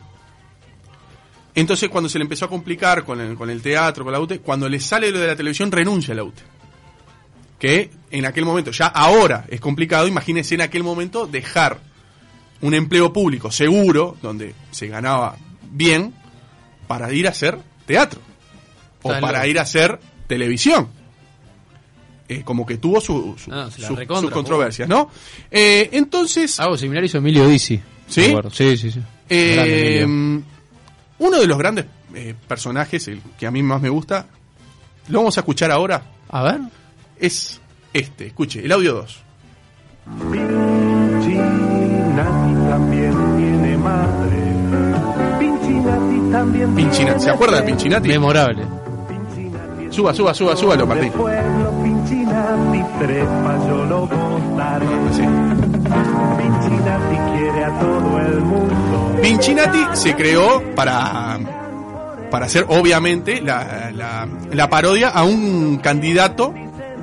Entonces, 1.56 1.88
cuando 1.88 2.08
se 2.08 2.18
le 2.18 2.24
empezó 2.24 2.44
a 2.44 2.48
complicar 2.48 3.04
con 3.04 3.20
el, 3.20 3.36
con 3.36 3.50
el 3.50 3.62
teatro, 3.62 4.04
con 4.04 4.12
la 4.12 4.20
UTE, 4.20 4.40
cuando 4.40 4.68
le 4.68 4.78
sale 4.80 5.10
lo 5.10 5.18
de 5.18 5.26
la 5.26 5.36
televisión, 5.36 5.72
renuncia 5.72 6.12
a 6.12 6.16
la 6.16 6.24
UTE. 6.24 6.42
Que 7.58 7.90
en 8.10 8.26
aquel 8.26 8.44
momento, 8.44 8.70
ya 8.70 8.86
ahora 8.86 9.44
es 9.48 9.60
complicado, 9.60 10.06
imagínense 10.06 10.54
en 10.54 10.60
aquel 10.60 10.82
momento 10.82 11.26
dejar 11.26 11.80
un 12.60 12.74
empleo 12.74 13.12
público 13.12 13.50
seguro, 13.50 14.16
donde 14.22 14.54
se 14.70 14.86
ganaba 14.86 15.36
bien, 15.70 16.14
para 16.86 17.12
ir 17.12 17.26
a 17.26 17.30
hacer 17.30 17.58
teatro. 17.86 18.20
O 19.02 19.10
para 19.20 19.46
ir 19.46 19.58
a 19.58 19.62
hacer 19.62 19.98
televisión. 20.26 20.88
Eh, 22.28 22.42
como 22.42 22.64
que 22.64 22.78
tuvo 22.78 23.00
su, 23.00 23.36
Ah, 23.50 23.68
sus- 23.70 23.88
recontra, 23.96 24.22
sus 24.22 24.30
controversias, 24.30 24.88
¿no? 24.88 25.10
Eh, 25.50 25.90
entonces, 25.92 26.58
Algo 26.58 26.76
similar 26.78 27.04
hizo 27.04 27.18
Emilio 27.18 27.46
Dizzi. 27.46 27.78
¿Sí? 28.08 28.34
Sí, 28.52 28.76
sí, 28.78 28.90
sí. 28.90 29.00
eh, 29.28 30.06
uno 31.18 31.38
de 31.38 31.46
los 31.46 31.58
grandes 31.58 31.84
eh, 32.14 32.34
personajes, 32.48 33.06
el 33.08 33.20
que 33.38 33.46
a 33.46 33.50
mí 33.50 33.62
más 33.62 33.82
me 33.82 33.90
gusta, 33.90 34.26
lo 35.08 35.18
vamos 35.18 35.36
a 35.36 35.40
escuchar 35.40 35.70
ahora, 35.70 36.02
A 36.30 36.42
ver. 36.42 36.60
es 37.18 37.60
este. 37.92 38.28
Escuche, 38.28 38.64
el 38.64 38.72
audio 38.72 38.94
2. 38.94 39.20
Pinchinati 40.32 41.34
también 42.68 43.12
tiene 43.36 43.76
madre. 43.78 44.36
Pinchinati 45.38 46.32
también 46.32 46.74
Pinchinati. 46.74 47.20
¿Se 47.20 47.30
acuerda 47.30 47.58
de 47.60 47.62
Pinchinati? 47.64 48.08
Memorable. 48.08 48.62
Suba, 49.90 50.12
suba, 50.12 50.34
suba, 50.34 50.56
súbalo, 50.56 50.86
Martín. 50.86 51.12
Pinchinati 52.08 52.84
trepa, 52.98 53.66
yo 53.66 53.84
lo 53.86 54.00
votaré. 54.06 54.86
Sí. 55.12 55.22
Pinchinati 56.38 57.16
quiere 57.32 57.64
a 57.64 57.78
todo 57.80 58.18
el 58.20 58.40
mundo. 58.40 59.18
Pinchinati 59.22 59.78
se 59.94 60.14
creó 60.14 60.62
para, 60.74 61.38
para 62.30 62.46
hacer, 62.46 62.66
obviamente, 62.68 63.40
la, 63.40 63.90
la- 63.94 64.28
la 64.52 64.68
parodia 64.70 65.08
a 65.08 65.24
un 65.24 65.78
candidato 65.78 66.52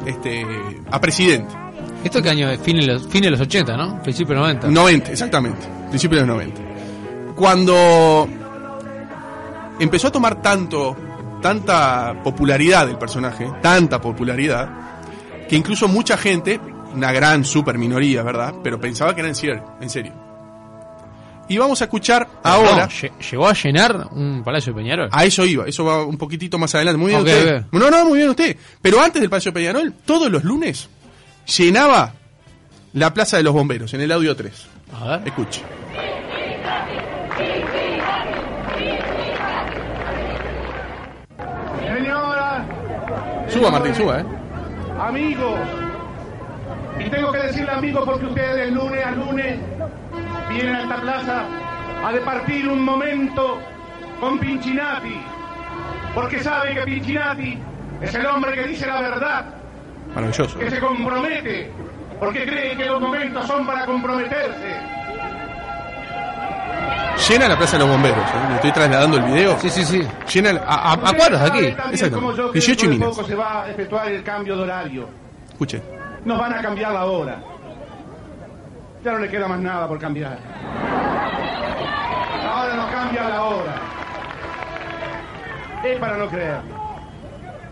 este, 0.06 0.46
a 0.92 1.02
presidente. 1.02 1.54
¿Esto 2.04 2.22
qué 2.22 2.30
año 2.30 2.50
es? 2.50 2.60
Fin 2.62 2.78
de 2.80 2.86
los, 2.86 3.08
fin 3.08 3.22
de 3.24 3.32
los 3.32 3.40
80, 3.42 3.76
¿no? 3.78 4.02
Principio 4.04 4.36
de 4.36 4.42
90. 4.42 4.68
90, 4.68 5.12
exactamente. 5.12 5.68
Principio 5.90 6.20
de 6.20 6.26
los 6.28 6.36
90. 6.36 6.62
Cuando 7.36 8.28
empezó 9.80 10.08
a 10.08 10.12
tomar 10.12 10.42
tanto, 10.42 10.96
tanta 11.42 12.14
popularidad 12.24 12.88
el 12.90 12.98
personaje, 12.98 13.48
tanta 13.62 14.00
popularidad, 14.02 14.70
que 15.52 15.58
incluso 15.58 15.90
mucha 15.90 16.16
gente, 16.16 16.62
una 16.94 17.12
gran 17.12 17.44
super 17.44 17.78
minoría, 17.78 18.24
¿verdad? 18.24 18.54
Pero 18.64 18.80
pensaba 18.80 19.14
que 19.14 19.20
era 19.20 19.28
en 19.28 19.36
serio. 19.36 19.62
En 19.82 19.90
serio. 19.90 20.14
Y 21.50 21.58
vamos 21.58 21.82
a 21.82 21.84
escuchar 21.84 22.26
ahora. 22.42 22.88
No, 22.88 23.20
llegó 23.30 23.50
a 23.50 23.54
llenar 23.54 24.08
un 24.14 24.44
Palacio 24.46 24.72
de 24.72 24.82
Peñarol. 24.82 25.10
A 25.12 25.26
eso 25.26 25.44
iba, 25.46 25.66
eso 25.68 25.84
va 25.84 26.06
un 26.06 26.18
poquitito 26.18 26.58
más 26.58 26.74
adelante. 26.74 26.98
Muy 26.98 27.10
bien 27.10 27.20
usted. 27.20 27.66
No, 27.74 27.92
no, 27.92 28.06
muy 28.06 28.20
bien 28.20 28.30
usted. 28.30 28.56
Pero 28.82 29.02
antes 29.02 29.20
del 29.20 29.30
Palacio 29.30 29.52
Peñarol, 29.52 29.94
todos 30.06 30.32
los 30.32 30.46
lunes, 30.46 30.88
llenaba 31.58 32.14
la 32.94 33.14
Plaza 33.14 33.36
de 33.36 33.44
los 33.44 33.54
Bomberos, 33.54 33.94
en 33.94 34.00
el 34.00 34.12
audio 34.14 34.34
3. 34.34 34.54
A 35.02 35.18
ver. 35.18 35.28
Escuche. 35.28 35.64
Suba, 43.50 43.70
Martín, 43.70 43.94
suba, 43.94 44.22
¿eh? 44.22 44.41
Amigos, 45.08 45.60
Y 47.00 47.10
tengo 47.10 47.32
que 47.32 47.40
decirle, 47.40 47.72
amigos, 47.72 48.04
porque 48.06 48.26
ustedes 48.26 48.56
de 48.56 48.72
lunes 48.72 49.06
a 49.06 49.12
lunes 49.12 49.58
vienen 50.50 50.76
a 50.76 50.82
esta 50.84 50.96
plaza 51.02 51.44
a 52.06 52.12
departir 52.12 52.68
un 52.68 52.84
momento 52.84 53.60
con 54.20 54.38
Pinchinati. 54.40 55.20
Porque 56.14 56.40
sabe 56.44 56.76
que 56.76 56.82
Pinchinati 56.82 57.58
es 58.02 58.14
el 58.14 58.26
hombre 58.26 58.54
que 58.54 58.68
dice 58.68 58.86
la 58.86 59.02
verdad, 59.02 59.46
Maravilloso. 60.14 60.60
que 60.60 60.70
se 60.70 60.80
compromete, 60.80 61.72
porque 62.20 62.44
cree 62.46 62.76
que 62.78 62.86
los 62.86 63.02
momentos 63.02 63.48
son 63.48 63.66
para 63.66 63.86
comprometerse. 63.86 65.01
Llena 67.30 67.48
la 67.48 67.58
Plaza 67.58 67.78
de 67.78 67.84
los 67.84 67.90
Bomberos. 67.92 68.18
¿eh? 68.18 68.46
Le 68.50 68.56
estoy 68.56 68.72
trasladando 68.72 69.18
el 69.18 69.24
video. 69.24 69.60
Sí, 69.60 69.70
sí, 69.70 69.86
sí. 69.86 70.08
Llena 70.34 70.54
la- 70.54 70.62
a, 70.62 70.92
a- 70.92 70.94
a 70.94 71.14
cuadras 71.14 71.42
de 71.42 71.48
aquí. 71.48 71.66
Exacto. 71.92 72.16
como 72.16 72.36
yo 72.36 72.48
que 72.52 72.60
18 72.60 72.92
y 72.92 73.00
poco 73.00 73.24
se 73.24 73.36
va 73.36 73.64
a 73.64 73.70
efectuar 73.70 74.08
el 74.08 74.24
cambio 74.24 74.56
de 74.58 74.64
horario. 74.64 75.08
Escuche. 75.52 75.82
Nos 76.26 76.40
van 76.40 76.54
a 76.54 76.62
cambiar 76.62 76.92
la 76.94 77.06
hora. 77.06 77.38
Ya 79.04 79.12
no 79.14 79.20
le 79.20 79.30
queda 79.30 79.48
más 79.48 79.60
nada 79.60 79.88
por 79.88 80.00
cambiar. 80.00 80.38
Ahora 82.54 82.76
nos 82.76 82.92
cambia 82.92 83.30
la 83.30 83.42
hora. 83.44 83.76
Es 85.84 86.00
para 86.00 86.18
no 86.18 86.28
creer. 86.28 86.58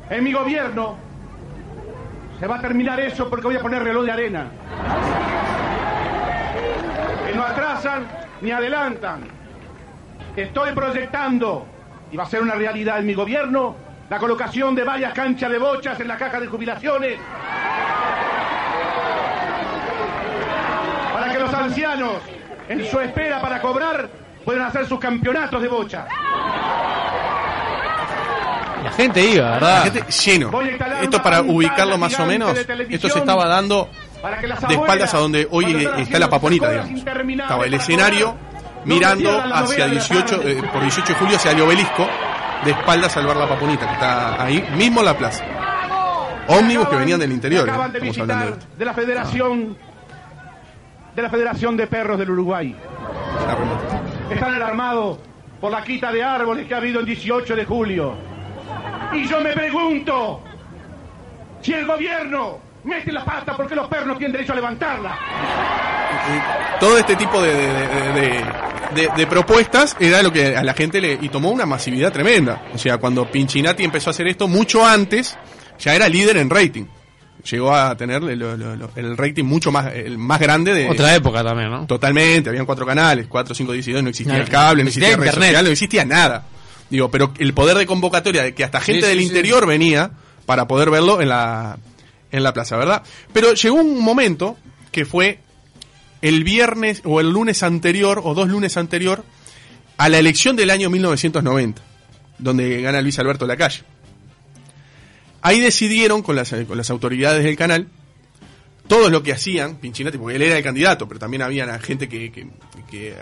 En 0.10 0.24
mi 0.24 0.32
gobierno 0.34 0.96
se 2.40 2.48
va 2.48 2.56
a 2.58 2.62
terminar 2.62 3.00
eso 3.00 3.30
porque 3.30 3.48
voy 3.48 3.56
a 3.58 3.62
poner 3.62 3.84
reloj 3.84 4.06
de 4.06 4.12
arena. 4.12 4.46
Ni 8.42 8.52
adelantan. 8.52 9.22
Estoy 10.36 10.74
proyectando, 10.74 11.66
y 12.12 12.18
va 12.18 12.24
a 12.24 12.28
ser 12.28 12.42
una 12.42 12.56
realidad 12.56 13.00
en 13.00 13.06
mi 13.06 13.14
gobierno, 13.14 13.76
la 14.10 14.18
colocación 14.18 14.76
de 14.76 14.84
varias 14.84 15.14
canchas 15.14 15.50
de 15.52 15.58
bochas 15.58 16.00
en 16.00 16.08
la 16.08 16.18
caja 16.18 16.40
de 16.40 16.48
jubilaciones 16.48 17.20
para 21.14 21.32
que 21.32 21.40
los 21.40 21.54
ancianos, 21.54 22.14
en 22.68 22.86
su 22.86 23.00
espera 23.00 23.42
para 23.42 23.62
cobrar, 23.62 24.10
puedan 24.44 24.64
hacer 24.66 24.88
sus 24.88 25.00
campeonatos 25.00 25.62
de 25.62 25.68
bocha. 25.68 26.06
La 28.84 28.92
gente 28.92 29.22
iba, 29.22 29.46
La 29.46 29.52
¿verdad? 29.52 29.84
gente 29.84 30.12
lleno. 30.12 30.52
Esto 31.02 31.22
para 31.22 31.42
ubicarlo 31.42 31.98
más 31.98 32.18
o 32.20 32.26
menos. 32.26 32.58
Esto 32.90 33.10
se 33.10 33.20
estaba 33.20 33.46
dando 33.48 33.90
de 34.68 34.74
espaldas 34.76 35.14
a 35.14 35.18
donde 35.18 35.48
hoy 35.52 35.88
está 36.00 36.20
la 36.20 36.30
paponita, 36.30 36.70
digamos. 36.72 37.02
Estaba 37.02 37.66
el 37.66 37.74
escenario 37.74 38.36
mirando 38.86 39.30
hacia 39.30 39.62
novela 39.62 39.72
de 39.72 39.78
la 39.80 39.88
18, 39.88 40.26
tarde. 40.38 40.52
eh, 40.60 40.64
por 40.72 40.82
18 40.82 41.14
de 41.14 41.20
julio 41.20 41.36
hacia 41.38 41.52
el 41.52 41.62
obelisco, 41.62 42.08
de 42.66 42.72
espaldas 42.72 43.16
al 43.18 43.26
bar 43.28 43.38
La 43.38 43.48
Paponita, 43.48 43.88
que 43.88 43.94
está 43.94 44.44
ahí 44.44 44.64
mismo 44.76 45.00
en 45.00 45.06
la 45.06 45.18
plaza. 45.18 45.44
Ómnibus 46.48 46.88
que 46.90 46.96
venían 46.96 47.20
del 47.20 47.32
interior, 47.32 47.68
eh, 47.68 47.72
acaban 47.72 47.92
de 47.92 48.00
estamos 48.00 48.16
visitar 48.16 48.38
hablando 48.38 48.56
de 48.56 48.62
esto. 48.62 48.78
de 48.78 48.86
la 48.86 48.94
Federación 48.94 49.78
de 51.16 51.22
la 51.22 51.30
Federación 51.30 51.78
de 51.78 51.88
Perros 51.88 52.18
del 52.20 52.32
Uruguay. 52.32 52.76
Están 54.30 54.54
alarmados 54.54 55.18
por 55.60 55.72
la 55.72 55.84
quita 55.84 56.12
de 56.12 56.24
árboles 56.24 56.68
que 56.68 56.74
ha 56.74 56.78
habido 56.78 57.00
el 57.02 57.06
18 57.06 57.56
de 57.56 57.66
julio. 57.66 58.14
Y 59.14 59.28
yo 59.28 59.42
me 59.42 59.52
pregunto 59.54 60.42
si 61.62 61.74
el 61.74 61.86
gobierno 61.86 62.60
mete 62.84 63.12
la 63.12 63.24
pata 63.26 63.56
porque 63.56 63.76
los 63.76 63.88
perros 63.88 64.08
no 64.08 64.16
tienen 64.18 64.32
derecho 64.34 64.54
a 64.54 64.56
levantarla. 64.56 65.18
todo 66.80 66.98
este 66.98 67.16
tipo 67.16 67.42
de, 67.42 67.54
de- 67.54 67.68
de- 67.68 68.22
de- 68.22 68.46
de- 68.96 69.10
de 69.16 69.28
propuestas 69.28 69.96
era 70.00 70.22
lo 70.24 70.32
que 70.32 70.56
a 70.56 70.64
la 70.64 70.74
gente 70.74 71.00
le 71.02 71.18
y 71.22 71.30
tomó 71.30 71.50
una 71.52 71.66
masividad 71.66 72.12
tremenda. 72.12 72.64
O 72.74 72.78
sea, 72.78 72.98
cuando 72.98 73.30
Pinchinati 73.30 73.84
empezó 73.84 74.10
a 74.10 74.12
hacer 74.12 74.28
esto 74.28 74.48
mucho 74.48 74.86
antes, 74.86 75.38
ya 75.80 75.94
era 75.96 76.08
líder 76.10 76.38
en 76.38 76.50
rating. 76.50 76.86
Llegó 77.50 77.74
a 77.74 77.96
tener 77.96 78.22
lo- 78.22 78.58
lo- 78.58 78.76
lo- 78.76 78.92
el 78.96 79.16
rating 79.16 79.46
mucho 79.46 79.72
más 79.72 79.94
el 79.94 80.18
más 80.18 80.40
grande 80.40 80.74
de 80.74 80.90
Otra 80.90 81.16
época 81.16 81.42
también, 81.44 81.70
¿no? 81.72 81.86
totalmente, 81.86 82.50
habían 82.50 82.66
cuatro 82.66 82.86
canales, 82.86 83.28
cuatro, 83.30 83.56
cinco, 83.56 83.72
diez 83.72 83.88
y 83.88 83.94
dos, 83.94 84.04
no 84.04 84.10
existía 84.10 84.34
No, 84.36 84.42
el 84.44 84.50
cable, 84.50 84.84
no 84.84 84.86
no 84.86 84.88
existía, 84.90 85.08
redes 85.10 85.18
internet. 85.28 85.36
sociales, 85.48 85.64
no 85.64 85.72
existía 85.72 86.06
nada. 86.06 86.44
Digo, 86.90 87.10
pero 87.12 87.32
el 87.38 87.54
poder 87.54 87.78
de 87.78 87.86
convocatoria 87.86 88.44
de 88.44 88.54
que 88.54 88.64
hasta 88.64 88.82
gente 88.82 89.04
sí, 89.04 89.08
del 89.10 89.20
sí. 89.20 89.26
interior 89.26 89.66
venía 89.68 90.12
para 90.46 90.68
poder 90.68 90.90
verlo 90.90 91.22
en 91.22 91.30
la 91.30 91.78
en 92.32 92.44
la 92.44 92.54
plaza, 92.54 92.78
¿verdad? 92.78 93.04
Pero 93.34 93.54
llegó 93.54 93.76
un 93.76 94.00
momento 94.00 94.58
que 94.92 95.06
fue 95.06 95.40
el 96.22 96.44
viernes 96.44 97.02
o 97.06 97.20
el 97.20 97.30
lunes 97.30 97.64
anterior 97.64 98.22
o 98.24 98.34
dos 98.34 98.50
lunes 98.50 98.78
anterior 98.78 99.24
a 99.98 100.10
la 100.10 100.20
elección 100.20 100.56
del 100.56 100.70
año 100.70 100.90
1990, 100.90 101.82
donde 102.38 102.82
gana 102.82 103.02
Luis 103.02 103.20
Alberto 103.20 103.46
Lacalle. 103.46 103.84
Ahí 105.42 105.60
decidieron 105.60 106.22
con 106.22 106.36
las, 106.36 106.54
con 106.68 106.78
las 106.78 106.90
autoridades 106.90 107.44
del 107.44 107.56
canal 107.56 107.88
todo 108.90 109.12
lo 109.12 109.22
que 109.22 109.32
hacían 109.32 109.76
Pinchinati, 109.76 110.18
porque 110.18 110.36
él 110.36 110.42
era 110.42 110.58
el 110.58 110.64
candidato, 110.64 111.08
pero 111.08 111.20
también 111.20 111.44
había 111.44 111.78
gente 111.78 112.10
que, 112.10 112.48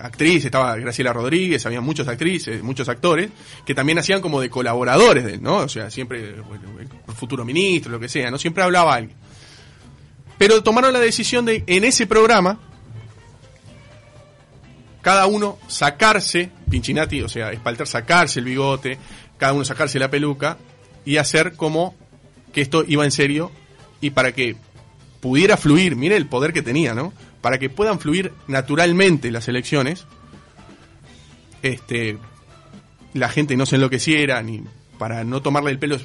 actriz, 0.02 0.46
estaba 0.46 0.78
Graciela 0.78 1.12
Rodríguez, 1.12 1.66
había 1.66 1.82
muchos 1.82 2.08
actrices, 2.08 2.64
muchos 2.64 2.88
actores, 2.88 3.30
que 3.66 3.76
también 3.76 4.00
hacían 4.00 4.22
como 4.22 4.40
de 4.40 4.50
colaboradores 4.50 5.26
de 5.26 5.34
él, 5.34 5.44
¿no? 5.44 5.58
O 5.58 5.68
sea, 5.68 5.92
siempre 5.92 6.36
el 6.36 7.14
futuro 7.14 7.44
ministro, 7.44 7.92
lo 7.92 8.00
que 8.00 8.08
sea, 8.08 8.32
¿no? 8.32 8.38
Siempre 8.38 8.64
hablaba 8.64 8.96
alguien. 8.96 9.18
Pero 10.38 10.64
tomaron 10.64 10.94
la 10.94 11.02
decisión 11.02 11.44
de, 11.44 11.66
en 11.68 11.84
ese 11.84 12.08
programa, 12.08 12.60
cada 15.02 15.26
uno 15.26 15.60
sacarse, 15.68 16.50
Pinchinati, 16.70 17.24
o 17.24 17.28
sea, 17.28 17.52
Espalter 17.52 17.88
sacarse 17.88 18.40
el 18.40 18.46
bigote, 18.46 18.98
cada 19.38 19.52
uno 19.52 19.66
sacarse 19.66 20.00
la 20.00 20.10
peluca 20.10 20.58
y 21.04 21.18
hacer 21.18 21.58
como 21.58 21.94
que 22.54 22.62
esto 22.62 22.86
iba 22.88 23.04
en 23.04 23.12
serio 23.12 23.52
y 24.00 24.12
para 24.12 24.32
que 24.32 24.56
pudiera 25.20 25.58
fluir, 25.58 25.96
mire 25.96 26.16
el 26.18 26.28
poder 26.28 26.54
que 26.54 26.62
tenía, 26.62 26.94
¿no? 26.94 27.14
Para 27.42 27.58
que 27.60 27.70
puedan 27.70 28.00
fluir 28.00 28.32
naturalmente 28.48 29.32
las 29.32 29.48
elecciones, 29.48 30.06
este, 31.62 32.18
la 33.14 33.30
gente 33.30 33.58
no 33.58 33.66
se 33.66 33.76
enloqueciera, 33.76 34.42
ni 34.42 34.64
para 34.98 35.24
no 35.24 35.42
tomarle 35.42 35.72
el 35.72 35.80
pelo, 35.80 35.98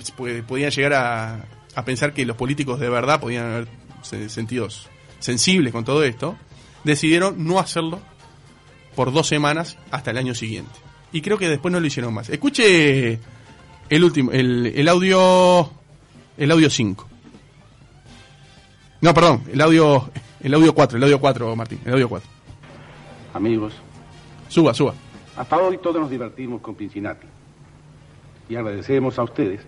podían 0.46 0.70
llegar 0.70 0.92
a, 0.94 1.44
a 1.74 1.84
pensar 1.84 2.12
que 2.12 2.26
los 2.26 2.36
políticos 2.36 2.80
de 2.80 2.88
verdad 2.90 3.20
podían 3.20 3.46
haber 3.46 3.68
se- 4.02 4.28
sentidos 4.28 4.88
sensibles 5.18 5.72
con 5.72 5.84
todo 5.84 6.04
esto, 6.04 6.36
decidieron 6.84 7.44
no 7.44 7.58
hacerlo 7.58 8.00
por 8.94 9.12
dos 9.12 9.26
semanas 9.28 9.78
hasta 9.90 10.10
el 10.10 10.18
año 10.18 10.34
siguiente. 10.34 10.72
Y 11.12 11.20
creo 11.20 11.38
que 11.38 11.48
después 11.48 11.70
no 11.72 11.80
lo 11.80 11.86
hicieron 11.86 12.12
más. 12.14 12.28
Escuche 12.30 13.18
el 13.88 14.04
último, 14.04 14.32
el, 14.32 14.66
el 14.74 14.88
audio, 14.88 15.70
el 16.36 16.50
audio 16.50 16.70
5. 16.70 17.08
No, 19.02 19.12
perdón, 19.12 19.42
el 19.52 19.60
audio, 19.60 20.08
el 20.40 20.54
audio 20.54 20.72
4, 20.72 20.96
el 20.96 21.02
audio 21.02 21.18
4, 21.20 21.56
Martín, 21.56 21.80
el 21.84 21.94
audio 21.94 22.08
4. 22.08 22.30
Amigos, 23.34 23.74
Suba, 24.48 24.72
suba. 24.72 24.94
hasta 25.36 25.56
hoy 25.58 25.78
todos 25.78 26.00
nos 26.00 26.08
divertimos 26.08 26.60
con 26.60 26.76
Pinchinati. 26.76 27.26
Y 28.48 28.54
agradecemos 28.54 29.18
a 29.18 29.24
ustedes 29.24 29.60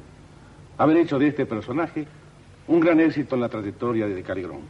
haber 0.79 0.99
hecho 0.99 1.19
de 1.19 1.27
este 1.29 1.47
personaje 1.47 2.07
un 2.69 2.79
gran 2.79 3.01
éxito 3.01 3.35
en 3.35 3.41
la 3.41 3.49
trayectoria 3.49 4.07
de 4.07 4.23
Caligrón. 4.23 4.61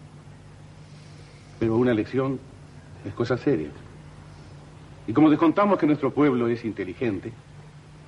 Pero 1.58 1.76
una 1.76 1.90
elección 1.92 2.40
es 3.04 3.12
cosa 3.12 3.36
seria. 3.36 3.68
Y 5.06 5.12
como 5.12 5.28
descontamos 5.28 5.78
que 5.78 5.86
nuestro 5.86 6.10
pueblo 6.10 6.48
es 6.48 6.64
inteligente, 6.64 7.32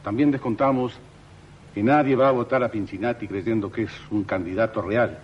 también 0.02 0.30
descontamos 0.30 0.94
que 1.74 1.82
nadie 1.82 2.16
va 2.16 2.28
a 2.28 2.32
votar 2.32 2.64
a 2.64 2.70
Pinchinati 2.70 3.28
creyendo 3.28 3.70
que 3.70 3.82
es 3.82 3.92
un 4.10 4.24
candidato 4.24 4.80
real. 4.80 5.18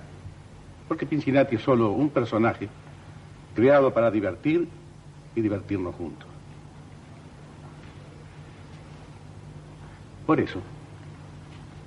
Porque 0.93 1.07
Pinchinati 1.07 1.57
es 1.57 1.63
solo 1.63 1.93
un 1.93 2.11
personaje 2.11 2.69
creado 3.55 3.95
para 3.95 4.11
divertir 4.11 4.69
y 5.35 5.41
divertirnos 5.41 5.95
juntos. 5.95 6.29
Por 10.27 10.39
eso, 10.39 10.61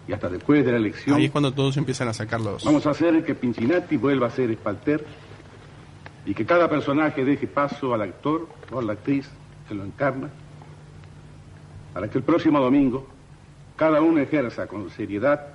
y 0.07 0.13
hasta 0.13 0.27
después 0.27 0.65
de 0.65 0.71
la 0.71 0.77
elección, 0.79 1.17
Ahí 1.17 1.25
es 1.25 1.31
cuando 1.31 1.53
todos 1.53 1.77
empiezan 1.77 2.07
a 2.07 2.13
sacar 2.13 2.41
los... 2.41 2.63
vamos 2.63 2.87
a 2.87 2.89
hacer 2.89 3.23
que 3.23 3.35
Pinchinati 3.35 3.95
vuelva 3.97 4.25
a 4.25 4.31
ser 4.31 4.49
espalter 4.49 5.05
y 6.25 6.33
que 6.33 6.43
cada 6.43 6.67
personaje 6.67 7.23
deje 7.23 7.45
paso 7.45 7.93
al 7.93 8.01
actor 8.01 8.49
o 8.71 8.79
a 8.79 8.81
la 8.81 8.93
actriz 8.93 9.29
que 9.67 9.75
lo 9.75 9.83
encarna, 9.83 10.31
para 11.93 12.09
que 12.09 12.17
el 12.17 12.23
próximo 12.23 12.59
domingo 12.59 13.05
cada 13.75 14.01
uno 14.01 14.19
ejerza 14.19 14.65
con 14.65 14.89
seriedad 14.89 15.45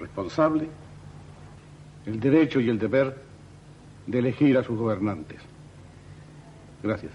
responsable 0.00 0.68
el 2.08 2.20
derecho 2.20 2.60
y 2.60 2.68
el 2.68 2.78
deber 2.78 3.16
de 4.06 4.18
elegir 4.18 4.56
a 4.56 4.64
sus 4.64 4.78
gobernantes. 4.78 5.38
Gracias. 6.82 7.12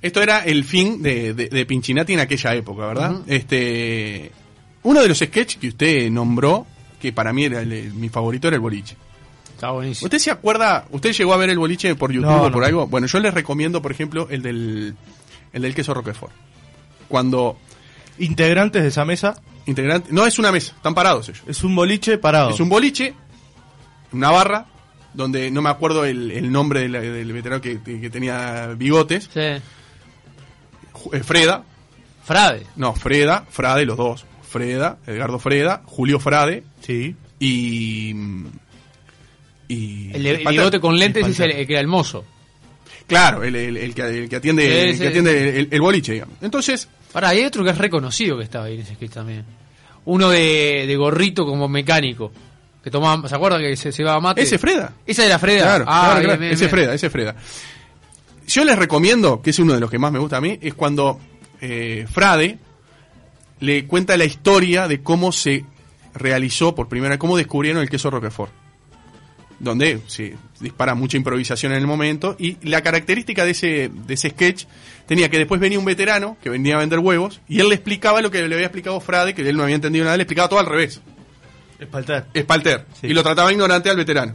Esto 0.00 0.22
era 0.22 0.40
el 0.44 0.64
fin 0.64 1.02
de, 1.02 1.34
de, 1.34 1.48
de 1.48 1.66
Pinchinati 1.66 2.14
en 2.14 2.20
aquella 2.20 2.54
época, 2.54 2.86
¿verdad? 2.86 3.20
Este, 3.26 4.30
uno 4.84 5.02
de 5.02 5.08
los 5.08 5.18
sketches 5.18 5.56
que 5.60 5.68
usted 5.68 6.10
nombró, 6.10 6.66
que 7.00 7.12
para 7.12 7.32
mí 7.32 7.44
era 7.44 7.60
el- 7.60 7.72
el- 7.72 7.92
mi 7.94 8.08
favorito, 8.08 8.48
era 8.48 8.56
el 8.56 8.60
boliche. 8.62 8.96
Está 9.54 9.70
buenísimo. 9.70 10.06
¿Usted 10.06 10.18
se 10.18 10.30
acuerda? 10.30 10.86
¿Usted 10.90 11.12
llegó 11.12 11.32
a 11.34 11.36
ver 11.38 11.50
el 11.50 11.58
boliche 11.58 11.94
por 11.94 12.12
YouTube 12.12 12.30
No, 12.30 12.44
o 12.44 12.52
por 12.52 12.60
no. 12.60 12.66
algo? 12.66 12.86
Bueno, 12.86 13.06
yo 13.06 13.18
les 13.20 13.32
recomiendo, 13.34 13.80
por 13.82 13.90
ejemplo, 13.90 14.28
el 14.30 14.42
del, 14.42 14.94
el 15.52 15.62
del 15.62 15.74
queso 15.74 15.94
Roquefort. 15.94 16.32
Cuando 17.08 17.56
Integrantes 18.18 18.82
de 18.82 18.88
esa 18.88 19.04
mesa 19.04 19.42
integrante, 19.66 20.08
no 20.12 20.26
es 20.26 20.38
una 20.38 20.50
mesa, 20.52 20.72
están 20.76 20.94
parados 20.94 21.28
ellos. 21.28 21.42
es 21.46 21.62
un 21.64 21.74
boliche 21.74 22.18
parado. 22.18 22.50
Es 22.50 22.60
un 22.60 22.68
boliche, 22.68 23.14
una 24.12 24.30
barra, 24.30 24.66
donde 25.14 25.50
no 25.50 25.62
me 25.62 25.70
acuerdo 25.70 26.04
el, 26.04 26.30
el 26.30 26.50
nombre 26.52 26.80
del, 26.80 26.92
del 26.92 27.32
veterano 27.32 27.60
que, 27.60 27.80
que 27.82 28.10
tenía 28.10 28.68
bigotes, 28.76 29.28
Sí. 29.32 29.40
Eh, 29.40 29.62
Freda, 31.22 31.64
Frade. 32.24 32.66
no, 32.76 32.94
Freda, 32.94 33.44
Frade, 33.50 33.84
los 33.86 33.96
dos, 33.96 34.24
Freda, 34.48 34.98
Edgardo 35.06 35.38
Freda, 35.38 35.82
Julio 35.86 36.18
Frade 36.18 36.64
Sí. 36.80 37.14
y... 37.38 38.14
y 39.68 40.10
El, 40.14 40.22
de- 40.22 40.30
el 40.42 40.46
bigote 40.48 40.80
con 40.80 40.98
lentes 40.98 41.26
es 41.26 41.40
el, 41.40 41.50
el 41.52 41.66
que 41.66 41.72
era 41.74 41.80
el 41.80 41.88
mozo. 41.88 42.24
Claro, 43.06 43.44
el, 43.44 43.54
el- 43.54 43.76
el 43.76 43.94
que, 43.94 44.02
el 44.02 44.28
que 44.28 44.36
atiende, 44.36 44.62
Sí, 44.68 44.88
el, 44.88 44.94
sí. 44.94 45.00
que 45.02 45.08
atiende 45.08 45.58
el, 45.60 45.68
el 45.70 45.80
boliche, 45.80 46.12
digamos. 46.14 46.36
Entonces, 46.40 46.88
Pará, 47.12 47.28
hay 47.30 47.44
otro 47.44 47.64
que 47.64 47.70
es 47.70 47.78
reconocido 47.78 48.36
que 48.36 48.44
estaba 48.44 48.66
ahí 48.66 48.74
en 48.74 48.80
ese 48.80 48.94
sketch 48.94 49.12
también. 49.12 49.44
Uno 50.04 50.28
de, 50.30 50.84
de 50.86 50.96
gorrito 50.96 51.44
como 51.46 51.68
mecánico. 51.68 52.32
Que 52.82 52.90
tomaba, 52.90 53.28
¿se 53.28 53.34
acuerda 53.34 53.58
que 53.58 53.76
se, 53.76 53.90
se 53.90 54.02
iba 54.02 54.14
a 54.14 54.20
mate? 54.20 54.42
ese 54.42 54.58
Freda. 54.58 54.92
Esa 55.04 55.24
era 55.26 55.38
Freda. 55.38 55.62
Claro, 55.62 55.84
ah, 55.88 56.00
claro, 56.02 56.14
bien, 56.14 56.24
claro, 56.24 56.40
bien, 56.40 56.52
ese 56.52 56.64
bien. 56.64 56.70
Freda, 56.70 56.94
ese 56.94 57.10
Freda. 57.10 57.36
Yo 58.46 58.64
les 58.64 58.78
recomiendo, 58.78 59.42
que 59.42 59.50
es 59.50 59.58
uno 59.58 59.74
de 59.74 59.80
los 59.80 59.90
que 59.90 59.98
más 59.98 60.12
me 60.12 60.20
gusta 60.20 60.36
a 60.36 60.40
mí, 60.40 60.56
es 60.62 60.74
cuando 60.74 61.18
eh, 61.60 62.06
Frade 62.08 62.58
le 63.58 63.86
cuenta 63.86 64.16
la 64.16 64.24
historia 64.24 64.86
de 64.86 65.02
cómo 65.02 65.32
se 65.32 65.64
realizó 66.14 66.74
por 66.74 66.88
primera 66.88 67.10
vez, 67.10 67.18
cómo 67.18 67.36
descubrieron 67.36 67.82
el 67.82 67.90
queso 67.90 68.10
Roquefort. 68.10 68.52
Donde 69.58 70.00
se 70.06 70.36
dispara 70.60 70.94
mucha 70.94 71.16
improvisación 71.16 71.72
en 71.72 71.78
el 71.78 71.86
momento. 71.86 72.36
Y 72.38 72.56
la 72.68 72.82
característica 72.82 73.44
de 73.44 73.52
ese, 73.52 73.90
de 73.92 74.14
ese 74.14 74.30
sketch 74.30 74.64
tenía 75.06 75.30
que 75.30 75.38
después 75.38 75.60
venía 75.60 75.78
un 75.78 75.84
veterano 75.84 76.36
que 76.42 76.50
venía 76.50 76.76
a 76.76 76.78
vender 76.78 76.98
huevos 76.98 77.40
y 77.48 77.60
él 77.60 77.68
le 77.68 77.74
explicaba 77.74 78.20
lo 78.20 78.30
que 78.30 78.46
le 78.46 78.54
había 78.54 78.66
explicado 78.66 79.00
Frade, 79.00 79.34
que 79.34 79.48
él 79.48 79.56
no 79.56 79.62
había 79.62 79.76
entendido 79.76 80.04
nada, 80.04 80.16
le 80.16 80.24
explicaba 80.24 80.48
todo 80.48 80.58
al 80.58 80.66
revés. 80.66 81.00
Espalter. 82.34 82.86
Sí. 83.00 83.08
Y 83.08 83.14
lo 83.14 83.22
trataba 83.22 83.52
ignorante 83.52 83.90
al 83.90 83.96
veterano. 83.96 84.34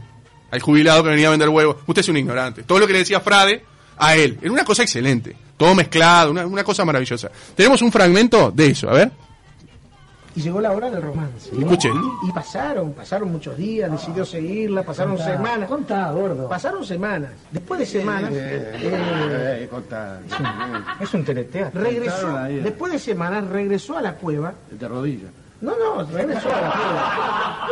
Al 0.50 0.60
jubilado 0.60 1.02
que 1.02 1.10
venía 1.10 1.28
a 1.28 1.30
vender 1.30 1.48
huevos. 1.48 1.76
Usted 1.86 2.00
es 2.00 2.08
un 2.08 2.16
ignorante. 2.16 2.62
Todo 2.62 2.78
lo 2.78 2.86
que 2.86 2.92
le 2.92 3.00
decía 3.00 3.20
Frade 3.20 3.64
a 3.96 4.16
él. 4.16 4.38
Era 4.40 4.52
una 4.52 4.64
cosa 4.64 4.82
excelente. 4.82 5.36
Todo 5.56 5.74
mezclado, 5.74 6.30
una, 6.30 6.46
una 6.46 6.64
cosa 6.64 6.84
maravillosa. 6.84 7.30
Tenemos 7.54 7.80
un 7.82 7.92
fragmento 7.92 8.50
de 8.50 8.66
eso. 8.66 8.88
A 8.90 8.94
ver. 8.94 9.12
Y 10.34 10.40
llegó 10.40 10.60
la 10.60 10.72
hora 10.72 10.90
del 10.90 11.02
romance. 11.02 11.50
¿no? 11.52 11.60
Escuche. 11.60 11.90
Y 12.26 12.32
pasaron, 12.32 12.92
pasaron 12.94 13.30
muchos 13.32 13.56
días, 13.56 13.90
decidió 13.92 14.24
seguirla, 14.24 14.82
pasaron 14.82 15.18
semanas. 15.18 15.68
Contá, 15.68 16.10
gordo. 16.10 16.48
Pasaron 16.48 16.84
semanas. 16.86 17.30
Después 17.50 17.80
de 17.80 17.86
semanas, 17.86 18.30
eh, 18.32 18.72
Eh, 19.62 19.68
contá. 19.70 20.20
es 21.00 21.12
un 21.14 21.24
teleteatro. 21.24 21.80
Regresó, 21.80 22.32
después 22.62 22.92
de 22.92 22.98
semanas, 22.98 23.46
regresó 23.48 23.98
a 23.98 24.02
la 24.02 24.14
cueva. 24.14 24.54
De 24.70 24.88
rodillas. 24.88 25.30
No, 25.60 25.72
no, 25.78 26.02
regresó 26.10 26.48
a 26.48 26.60
la 26.60 26.72
cueva. 26.72 27.68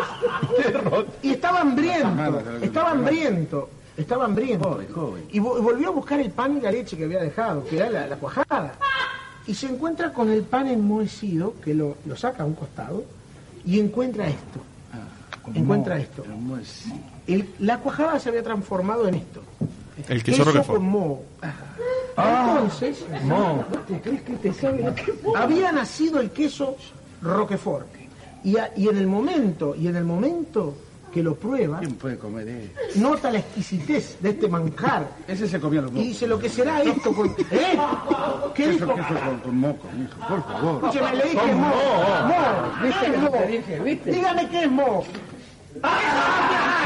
Y 1.22 1.30
estaba 1.32 1.60
hambriento, 1.60 2.42
estaba 2.60 2.90
hambriento, 2.90 3.70
estaba 3.96 4.24
hambriento. 4.26 4.68
Joven, 4.70 4.88
joven. 4.92 5.24
Y 5.32 5.40
vo- 5.40 5.60
volvió 5.62 5.88
a 5.88 5.92
buscar 5.92 6.20
el 6.20 6.30
pan 6.30 6.58
y 6.58 6.60
la 6.60 6.70
leche 6.70 6.96
que 6.96 7.04
había 7.04 7.20
dejado, 7.20 7.64
que 7.64 7.76
era 7.78 7.88
la, 7.90 8.06
la 8.06 8.16
cuajada. 8.16 8.74
Y 9.46 9.54
se 9.54 9.66
encuentra 9.66 10.12
con 10.12 10.30
el 10.30 10.42
pan 10.42 10.66
enmohecido, 10.68 11.54
que 11.64 11.74
lo, 11.74 11.96
lo 12.06 12.16
saca 12.16 12.42
a 12.42 12.46
un 12.46 12.54
costado, 12.54 13.04
y 13.64 13.78
encuentra 13.80 14.28
esto. 14.28 14.60
encuentra 15.54 15.98
esto. 15.98 16.24
El- 17.26 17.48
la 17.60 17.78
cuajada 17.78 18.18
se 18.20 18.28
había 18.28 18.42
transformado 18.42 19.08
en 19.08 19.14
esto. 19.16 19.42
El 20.08 20.22
queso 20.22 20.44
con 20.44 20.54
Roquefort. 20.54 20.80
moho. 20.82 21.22
Entonces, 22.16 23.04
¿te 23.88 24.00
crees 24.00 24.22
que 24.22 24.32
te 24.34 24.52
sabe 24.52 24.82
lo 24.84 24.94
que 24.94 25.12
había 25.36 25.72
nacido 25.72 26.20
el 26.20 26.30
queso 26.30 26.76
Roquefort. 27.22 27.86
Y, 28.44 28.56
a- 28.56 28.70
y 28.76 28.88
en 28.88 28.96
el 28.96 29.06
momento, 29.06 29.74
y 29.76 29.88
en 29.88 29.96
el 29.96 30.04
momento 30.04 30.74
que 31.12 31.22
lo 31.22 31.34
prueba, 31.34 31.78
¿Quién 31.80 31.94
puede 31.94 32.16
comer 32.18 32.48
eso? 32.48 33.00
nota 33.00 33.30
la 33.30 33.38
exquisitez 33.40 34.16
de 34.20 34.30
este 34.30 34.48
manjar. 34.48 35.08
Ese 35.26 35.48
se 35.48 35.58
comía 35.60 35.80
los 35.82 35.90
Y 35.90 35.94
mocos. 35.94 36.06
dice 36.08 36.26
lo 36.26 36.38
que 36.38 36.48
será 36.48 36.82
esto 36.82 37.12
con. 37.12 37.26
¿Eh? 37.28 37.34
¿Qué 38.54 38.64
Queso, 38.64 38.86
dijo? 38.86 38.94
queso 38.94 39.14
con, 39.24 39.38
con 39.40 39.58
moco, 39.58 39.88
hijo, 40.00 40.28
por 40.28 40.42
favor. 40.44 40.74
Escúcheme, 40.84 41.16
le 41.16 41.24
dije 41.24 41.54
mo. 41.54 41.68
Mo. 42.28 42.82
¿Viste 42.82 43.06
qué 43.06 43.14
es 43.16 43.20
mo? 43.22 44.12
Dígame 44.12 44.48
qué 44.48 44.64
es 44.64 44.70
mo. 44.70 45.04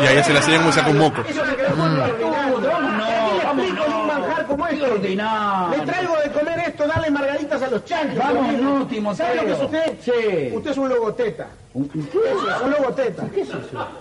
Y 0.02 0.06
ahí 0.06 0.22
se 0.24 0.32
la 0.32 0.40
hacían 0.40 0.58
como 0.60 0.72
saca 0.72 0.90
un 0.90 0.98
moco. 0.98 1.20
Eso 1.28 1.44
se 1.46 1.56
quedó. 1.56 1.68
¿Qué 1.74 3.62
explico 3.62 3.84
un 4.00 4.06
manjar 4.06 4.46
como 4.46 4.64
ordinario. 4.64 5.76
Le 5.78 5.86
traigo 5.86 6.16
de 6.18 6.30
comer 6.32 6.58
esto, 6.66 6.86
darle 6.86 7.10
margaritas 7.10 7.62
a 7.62 7.68
los 7.68 7.84
chanchos. 7.84 8.18
Vamos, 8.18 8.52
no, 8.54 8.86
Timoteo. 8.86 9.26
¿Sabe 9.26 9.36
lo 9.36 9.44
que 9.46 9.52
es 9.52 9.60
usted? 9.60 9.92
Sí. 10.00 10.52
Usted 10.56 10.70
es 10.70 10.76
un 10.76 10.88
logoteta. 10.88 11.46
¿Un- 11.74 11.90
un 11.94 12.06
qué? 12.06 12.18
Eso 12.18 12.50
es 12.56 12.62
un 12.62 12.70
logoteta. 12.70 13.22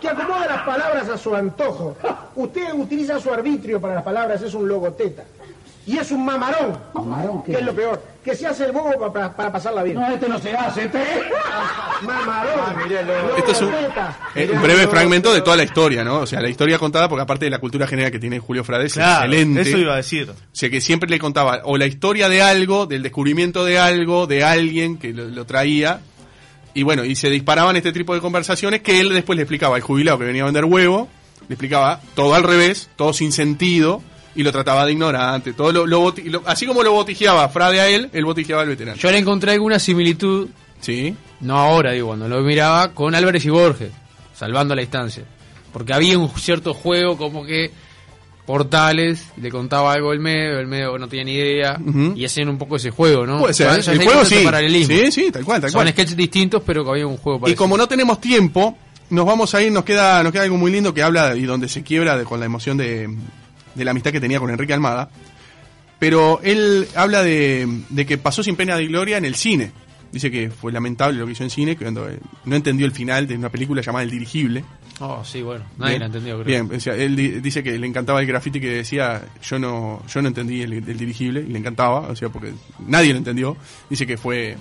Que 0.01 0.09
acomoda 0.09 0.47
las 0.47 0.61
palabras 0.63 1.09
a 1.09 1.17
su 1.17 1.35
antojo. 1.35 1.95
Usted 2.35 2.73
utiliza 2.73 3.19
su 3.19 3.31
arbitrio 3.33 3.79
para 3.79 3.95
las 3.95 4.03
palabras, 4.03 4.41
es 4.41 4.53
un 4.53 4.67
logoteta. 4.67 5.23
Y 5.85 5.97
es 5.97 6.11
un 6.11 6.23
mamarón. 6.25 6.77
¿Mamarón 6.93 7.43
qué? 7.43 7.51
Que 7.53 7.57
es 7.59 7.65
lo 7.65 7.73
peor. 7.75 8.01
Que 8.23 8.35
se 8.35 8.47
hace 8.47 8.65
el 8.65 8.71
bobo 8.71 8.97
pa- 8.97 9.11
para, 9.11 9.35
para 9.35 9.51
pasarla 9.51 9.83
bien. 9.83 9.97
No, 9.97 10.07
este 10.13 10.29
no 10.29 10.39
se 10.39 10.53
hace, 10.53 10.85
este. 10.85 10.99
Mamarón. 12.01 12.91
Este 13.37 13.51
es 13.51 13.61
un, 13.61 13.73
eh, 14.35 14.49
un 14.53 14.61
breve 14.61 14.87
fragmento 14.87 15.33
de 15.33 15.41
toda 15.41 15.57
la 15.57 15.63
historia, 15.63 16.03
¿no? 16.03 16.19
O 16.19 16.25
sea, 16.25 16.41
la 16.41 16.49
historia 16.49 16.77
contada, 16.79 17.09
porque 17.09 17.23
aparte 17.23 17.45
de 17.45 17.51
la 17.51 17.59
cultura 17.59 17.87
general 17.87 18.11
que 18.11 18.19
tiene 18.19 18.39
Julio 18.39 18.63
Frade, 18.63 18.85
es 18.85 18.97
excelente. 18.97 19.61
eso 19.61 19.77
iba 19.77 19.93
a 19.93 19.97
decir. 19.97 20.29
O 20.29 20.35
sea, 20.51 20.69
que 20.69 20.81
siempre 20.81 21.09
le 21.09 21.19
contaba 21.19 21.61
o 21.65 21.77
la 21.77 21.85
historia 21.85 22.29
de 22.29 22.41
algo, 22.41 22.85
del 22.85 23.03
descubrimiento 23.03 23.65
de 23.65 23.79
algo, 23.79 24.27
de 24.27 24.43
alguien 24.43 24.97
que 24.97 25.13
lo, 25.13 25.25
lo 25.25 25.45
traía. 25.45 25.99
Y 26.73 26.83
bueno, 26.83 27.05
y 27.05 27.15
se 27.15 27.29
disparaban 27.29 27.75
este 27.75 27.91
tipo 27.91 28.13
de 28.15 28.21
conversaciones 28.21 28.81
que 28.81 28.99
él 28.99 29.09
después 29.09 29.35
le 29.37 29.43
explicaba 29.43 29.75
al 29.75 29.81
jubilado 29.81 30.17
que 30.17 30.25
venía 30.25 30.41
a 30.41 30.45
vender 30.45 30.65
huevo, 30.65 31.07
le 31.47 31.53
explicaba 31.55 31.99
todo 32.15 32.33
al 32.35 32.43
revés, 32.43 32.89
todo 32.95 33.13
sin 33.13 33.31
sentido, 33.31 34.01
y 34.35 34.43
lo 34.43 34.51
trataba 34.51 34.85
de 34.85 34.91
ignorante. 34.93 35.53
todo 35.53 35.71
lo, 35.71 35.85
lo 35.85 36.13
lo- 36.25 36.43
Así 36.45 36.65
como 36.65 36.83
lo 36.83 36.91
botijeaba 36.93 37.47
Frade 37.49 37.79
a 37.79 37.87
él, 37.89 38.09
él 38.13 38.25
botijeaba 38.25 38.61
al 38.63 38.69
veterano. 38.69 38.97
Yo 38.97 39.11
le 39.11 39.17
encontré 39.17 39.51
alguna 39.53 39.79
similitud, 39.79 40.47
Sí. 40.81 41.15
no 41.41 41.57
ahora, 41.57 41.91
digo, 41.91 42.07
cuando 42.07 42.27
lo 42.27 42.41
miraba, 42.41 42.89
con 42.93 43.13
Álvarez 43.15 43.45
y 43.45 43.49
Borges, 43.49 43.91
salvando 44.35 44.75
la 44.75 44.81
distancia. 44.81 45.23
Porque 45.71 45.93
había 45.93 46.17
un 46.19 46.29
cierto 46.37 46.73
juego 46.73 47.17
como 47.17 47.45
que 47.45 47.71
Portales 48.45 49.25
le 49.37 49.49
contaba 49.49 49.93
algo 49.93 50.11
el 50.11 50.19
medio, 50.19 50.59
el 50.59 50.67
medio 50.67 50.97
no 50.97 51.07
tenía 51.07 51.23
ni 51.23 51.31
idea, 51.33 51.79
y 52.13 52.25
hacían 52.25 52.49
un 52.49 52.57
poco 52.57 52.75
ese 52.75 52.91
juego, 52.91 53.25
¿no? 53.25 53.39
Puede 53.39 53.53
ser, 53.53 53.67
O 53.79 53.81
sea, 53.81 53.93
¿eh? 53.93 53.97
el 53.97 54.03
juego 54.03 54.25
sí. 54.25 54.41
paralelismo. 54.43 54.95
Sí, 54.97 55.11
sí, 55.13 55.31
tal 55.31 55.45
cual, 55.45 55.61
tal 55.61 55.71
Son 55.71 55.79
cual. 55.79 55.89
sketches 55.93 56.17
distintos, 56.17 56.61
pero 56.65 56.83
que 56.83 56.89
había 56.91 57.07
un 57.07 57.15
juego 57.15 57.37
Y 57.37 57.41
parecido. 57.41 57.57
como 57.63 57.77
no 57.77 57.87
tenemos 57.87 58.19
tiempo, 58.19 58.77
nos 59.11 59.25
vamos 59.25 59.55
a 59.55 59.61
ir, 59.61 59.71
nos 59.71 59.85
queda, 59.85 60.21
nos 60.23 60.33
queda 60.33 60.43
algo 60.43 60.57
muy 60.57 60.71
lindo 60.73 60.93
que 60.93 61.01
habla 61.01 61.37
y 61.37 61.43
donde 61.43 61.69
se 61.69 61.83
quiebra 61.83 62.17
de- 62.17 62.25
con 62.25 62.37
la 62.41 62.45
emoción 62.45 62.75
de, 62.75 63.09
de 63.75 63.85
la 63.85 63.91
amistad 63.91 64.11
que 64.11 64.19
tenía 64.19 64.39
con 64.39 64.49
Enrique 64.49 64.73
Almada. 64.73 65.09
Pero 65.99 66.41
él 66.43 66.87
habla 66.95 67.23
de, 67.23 67.67
de 67.89 68.05
que 68.05 68.17
pasó 68.17 68.43
sin 68.43 68.55
pena 68.55 68.75
de 68.75 68.87
gloria 68.87 69.17
en 69.17 69.25
el 69.25 69.35
cine. 69.35 69.71
Dice 70.11 70.29
que 70.29 70.49
fue 70.51 70.71
lamentable 70.71 71.17
lo 71.17 71.25
que 71.25 71.31
hizo 71.31 71.43
en 71.43 71.49
cine, 71.49 71.75
que 71.75 71.85
cuando 71.85 72.07
eh, 72.09 72.19
no 72.45 72.55
entendió 72.55 72.85
el 72.85 72.91
final 72.91 73.25
de 73.25 73.35
una 73.35 73.49
película 73.49 73.81
llamada 73.81 74.03
El 74.03 74.11
Dirigible. 74.11 74.63
Oh, 74.99 75.23
sí, 75.25 75.41
bueno, 75.41 75.63
nadie 75.77 75.93
Bien. 75.93 75.99
la 76.01 76.05
entendió, 76.05 76.33
creo. 76.35 76.45
Bien, 76.45 76.77
o 76.77 76.79
sea, 76.79 76.95
él 76.95 77.15
di- 77.15 77.39
dice 77.39 77.63
que 77.63 77.79
le 77.79 77.87
encantaba 77.87 78.21
el 78.21 78.27
graffiti 78.27 78.59
que 78.59 78.69
decía 78.69 79.23
yo 79.41 79.57
no 79.57 80.03
yo 80.07 80.21
no 80.21 80.27
entendí 80.27 80.61
el, 80.61 80.73
el 80.73 80.97
dirigible 80.97 81.41
y 81.47 81.51
le 81.51 81.57
encantaba, 81.57 82.01
o 82.01 82.15
sea, 82.15 82.29
porque 82.29 82.53
nadie 82.87 83.11
lo 83.11 83.17
entendió. 83.17 83.57
Dice 83.89 84.05
que 84.05 84.17
fue 84.17 84.55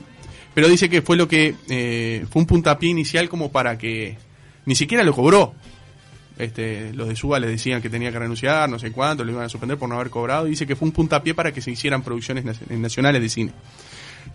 pero 0.55 0.68
dice 0.68 0.88
que 0.88 1.03
fue 1.03 1.16
lo 1.18 1.29
que 1.29 1.55
eh, 1.68 2.25
fue 2.31 2.40
un 2.40 2.46
puntapié 2.46 2.88
inicial 2.88 3.29
como 3.29 3.53
para 3.53 3.77
que 3.77 4.16
ni 4.64 4.75
siquiera 4.75 5.05
lo 5.05 5.12
cobró. 5.12 5.55
Este, 6.38 6.92
los 6.95 7.09
de 7.09 7.14
Suba 7.16 7.38
le 7.38 7.47
decían 7.47 7.83
que 7.83 7.90
tenía 7.90 8.11
que 8.11 8.18
renunciar, 8.18 8.68
no 8.68 8.79
sé 8.79 8.90
cuánto, 8.90 9.23
lo 9.25 9.33
iban 9.33 9.45
a 9.45 9.49
suspender 9.49 9.79
por 9.79 9.88
no 9.88 9.97
haber 9.97 10.11
cobrado. 10.11 10.47
Dice 10.47 10.66
que 10.66 10.75
fue 10.77 10.87
un 10.88 10.92
puntapié 10.92 11.35
para 11.35 11.53
que 11.53 11.61
se 11.61 11.71
hicieran 11.71 12.03
producciones 12.03 12.45
nac- 12.45 12.68
nacionales 12.71 13.21
de 13.23 13.29
cine. 13.29 13.53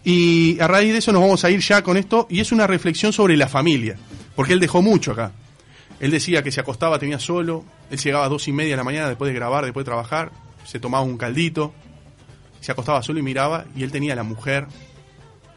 Y 0.03 0.59
a 0.59 0.67
raíz 0.67 0.91
de 0.93 0.99
eso 0.99 1.11
nos 1.11 1.21
vamos 1.21 1.43
a 1.43 1.49
ir 1.49 1.59
ya 1.59 1.81
con 1.81 1.97
esto, 1.97 2.27
y 2.29 2.39
es 2.39 2.51
una 2.51 2.67
reflexión 2.67 3.11
sobre 3.13 3.35
la 3.35 3.47
familia, 3.47 3.97
porque 4.35 4.53
él 4.53 4.59
dejó 4.59 4.81
mucho 4.81 5.11
acá. 5.11 5.31
Él 5.99 6.11
decía 6.11 6.43
que 6.43 6.51
se 6.51 6.59
acostaba, 6.61 6.99
tenía 6.99 7.19
solo, 7.19 7.65
él 7.89 7.97
llegaba 7.97 8.25
a 8.25 8.29
dos 8.29 8.47
y 8.47 8.51
media 8.51 8.71
de 8.73 8.77
la 8.77 8.83
mañana 8.83 9.07
después 9.09 9.27
de 9.29 9.33
grabar, 9.33 9.63
después 9.65 9.83
de 9.83 9.89
trabajar, 9.89 10.31
se 10.65 10.79
tomaba 10.79 11.03
un 11.03 11.17
caldito, 11.17 11.73
se 12.61 12.71
acostaba 12.71 13.01
solo 13.01 13.19
y 13.19 13.23
miraba, 13.23 13.65
y 13.75 13.83
él 13.83 13.91
tenía 13.91 14.13
a 14.13 14.15
la 14.15 14.23
mujer, 14.23 14.67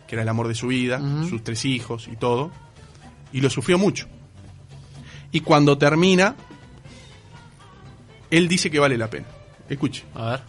que 0.08 0.14
era 0.14 0.22
el 0.22 0.28
amor 0.28 0.48
de 0.48 0.54
su 0.54 0.68
vida, 0.68 0.98
sus 1.28 1.44
tres 1.44 1.64
hijos 1.66 2.08
y 2.10 2.16
todo, 2.16 2.50
y 3.32 3.40
lo 3.42 3.50
sufrió 3.50 3.78
mucho. 3.78 4.06
Y 5.32 5.40
cuando 5.40 5.78
termina, 5.78 6.34
él 8.30 8.48
dice 8.48 8.70
que 8.70 8.78
vale 8.78 8.96
la 8.98 9.08
pena. 9.08 9.26
Escuche. 9.68 10.04
A 10.14 10.30
ver. 10.30 10.40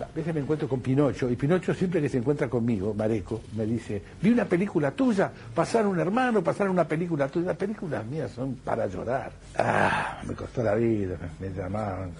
A 0.00 0.16
veces 0.16 0.34
me 0.34 0.40
encuentro 0.40 0.68
con 0.68 0.80
Pinocho 0.80 1.30
y 1.30 1.36
Pinocho 1.36 1.72
siempre 1.74 2.00
que 2.00 2.08
se 2.08 2.18
encuentra 2.18 2.48
conmigo, 2.48 2.92
Mareco, 2.92 3.42
me 3.56 3.64
dice, 3.66 4.02
vi 4.20 4.30
una 4.30 4.46
película 4.46 4.90
tuya, 4.90 5.30
pasaron 5.54 5.92
un 5.92 6.00
hermano, 6.00 6.42
pasaron 6.42 6.72
una 6.72 6.88
película 6.88 7.28
tuya, 7.28 7.48
las 7.48 7.56
películas 7.56 8.04
mías 8.06 8.32
son 8.32 8.54
para 8.56 8.86
llorar. 8.88 9.30
Ah, 9.56 10.20
me 10.26 10.34
costó 10.34 10.62
la 10.62 10.74
vida, 10.74 11.16
me, 11.40 11.48
me 11.48 11.54
llamaban 11.54 12.10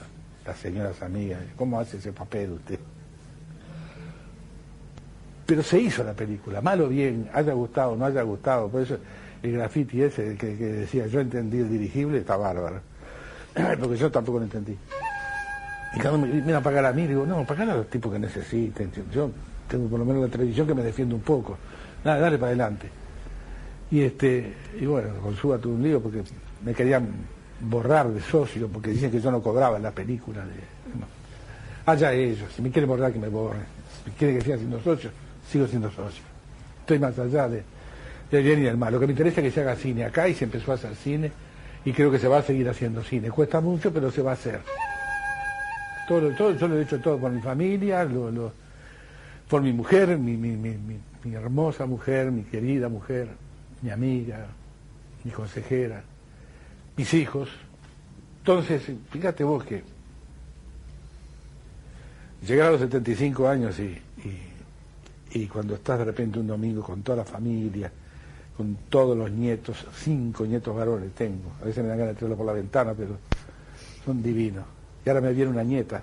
las 0.47 0.59
señoras 0.59 1.03
amigas, 1.03 1.41
¿cómo 1.57 1.81
hace 1.81 1.97
ese 1.97 2.13
papel 2.13 2.53
usted? 2.53 2.79
Pero 5.47 5.63
se 5.63 5.81
hizo 5.81 6.05
la 6.05 6.13
película, 6.13 6.61
mal 6.61 6.81
o 6.83 6.89
bien, 6.89 7.29
haya 7.33 7.53
gustado 7.53 7.93
o 7.93 7.97
no 7.97 8.05
haya 8.05 8.23
gustado, 8.23 8.69
por 8.69 8.83
eso 8.83 8.99
el 9.43 9.53
graffiti 9.53 10.03
ese 10.03 10.37
que, 10.37 10.57
que 10.57 10.67
decía 10.67 11.07
yo 11.07 11.21
entendí 11.21 11.59
el 11.59 11.71
dirigible 11.71 12.19
está 12.19 12.37
bárbaro. 12.37 12.81
porque 13.81 13.97
yo 13.97 14.11
tampoco 14.11 14.39
lo 14.39 14.45
entendí. 14.45 14.77
Y 15.95 15.99
cada 15.99 16.15
uno 16.15 16.27
me 16.27 16.33
viene 16.33 16.55
a 16.55 16.63
pagar 16.63 16.87
a 16.87 16.93
mí, 16.93 17.07
digo, 17.07 17.27
no, 17.27 17.45
pagar 17.45 17.69
a 17.71 17.77
los 17.77 17.89
tipos 17.89 18.13
que 18.13 18.19
necesiten. 18.19 18.91
Yo 19.13 19.31
tengo 19.69 19.89
por 19.89 19.99
lo 19.99 20.05
menos 20.05 20.23
la 20.23 20.29
televisión 20.29 20.67
que 20.67 20.75
me 20.75 20.83
defiende 20.83 21.15
un 21.15 21.21
poco. 21.21 21.59
Nada, 22.05 22.19
dale 22.19 22.39
para 22.39 22.49
adelante. 22.49 22.89
Y 23.91 24.01
este, 24.01 24.55
y 24.81 24.87
bueno, 24.87 25.15
con 25.23 25.37
Suba 25.37 25.59
tuve 25.59 25.75
un 25.75 25.83
lío 25.83 26.01
porque 26.01 26.23
me 26.65 26.73
querían 26.73 27.09
borrar 27.61 28.09
de 28.09 28.21
socio, 28.23 28.69
porque 28.69 28.91
dicen 28.91 29.11
que 29.11 29.21
yo 29.21 29.31
no 29.31 29.43
cobraba 29.43 29.77
en 29.77 29.83
la 29.83 29.91
película. 29.91 30.45
Allá 31.85 32.13
ellos, 32.13 32.51
si 32.55 32.63
me 32.63 32.71
quieren 32.71 32.89
borrar, 32.89 33.13
que 33.13 33.19
me 33.19 33.29
borren. 33.29 33.65
Si 34.05 34.11
quieren 34.13 34.39
que 34.39 34.45
siga 34.45 34.57
siendo 34.57 34.81
socio, 34.81 35.11
sigo 35.51 35.67
siendo 35.67 35.91
socio. 35.91 36.23
Estoy 36.81 36.99
más 36.99 37.19
allá 37.19 37.49
de, 37.49 37.63
del 38.33 38.45
bien 38.45 38.61
y 38.61 38.63
del 38.63 38.77
mal. 38.77 38.93
Lo 38.93 38.99
que 38.99 39.07
me 39.07 39.13
interesa 39.13 39.41
es 39.41 39.47
que 39.47 39.51
se 39.51 39.61
haga 39.61 39.77
cine 39.77 40.05
acá 40.05 40.27
y 40.27 40.35
se 40.35 40.45
empezó 40.45 40.73
a 40.73 40.77
hacer 40.77 40.97
cine 40.97 41.31
y 41.85 41.93
creo 41.93 42.11
que 42.11 42.19
se 42.19 42.29
va 42.29 42.39
a 42.39 42.43
seguir 42.43 42.69
haciendo 42.69 43.03
cine. 43.03 43.31
Cuesta 43.31 43.61
mucho, 43.61 43.93
pero 43.93 44.11
se 44.11 44.23
va 44.23 44.31
a 44.31 44.35
hacer. 44.35 44.61
Todo, 46.09 46.31
todo, 46.35 46.57
yo 46.57 46.67
lo 46.67 46.79
he 46.79 46.83
hecho 46.83 46.99
todo 47.01 47.19
por 47.19 47.31
mi 47.31 47.41
familia, 47.41 48.09
por 49.49 49.63
mi 49.63 49.73
mujer, 49.73 50.17
mi, 50.19 51.01
hermosa 51.33 51.87
mujer, 51.87 52.33
mi 52.33 52.43
querida 52.43 52.89
mujer, 52.89 53.29
mi 53.83 53.91
amiga, 53.91 54.47
mi 55.25 55.31
consejera, 55.31 56.03
mis 56.97 57.13
hijos. 57.15 57.51
Entonces, 58.39 58.83
fíjate 59.11 59.45
vos 59.45 59.65
que 59.65 59.83
llegar 62.47 62.69
a 62.69 62.71
los 62.73 62.81
75 62.81 63.47
años 63.47 63.79
y, 63.79 64.01
y 65.33 65.47
cuando 65.47 65.75
estás 65.75 65.99
de 65.99 66.07
repente 66.07 66.41
un 66.41 66.47
domingo 66.47 66.83
con 66.83 67.03
toda 67.03 67.19
la 67.19 67.25
familia, 67.25 67.93
con 68.57 68.77
todos 68.89 69.17
los 69.17 69.31
nietos, 69.31 69.87
cinco 69.95 70.45
nietos 70.45 70.75
varones 70.75 71.13
tengo, 71.13 71.53
a 71.61 71.65
veces 71.65 71.83
me 71.83 71.89
dan 71.89 71.99
ganas 71.99 72.15
de 72.15 72.19
tirarlo 72.19 72.37
por 72.37 72.47
la 72.47 72.53
ventana, 72.53 72.95
pero 72.95 73.17
son 74.05 74.23
divinos. 74.23 74.65
Y 75.05 75.09
ahora 75.09 75.21
me 75.21 75.33
viene 75.33 75.51
una 75.51 75.63
nieta. 75.63 76.03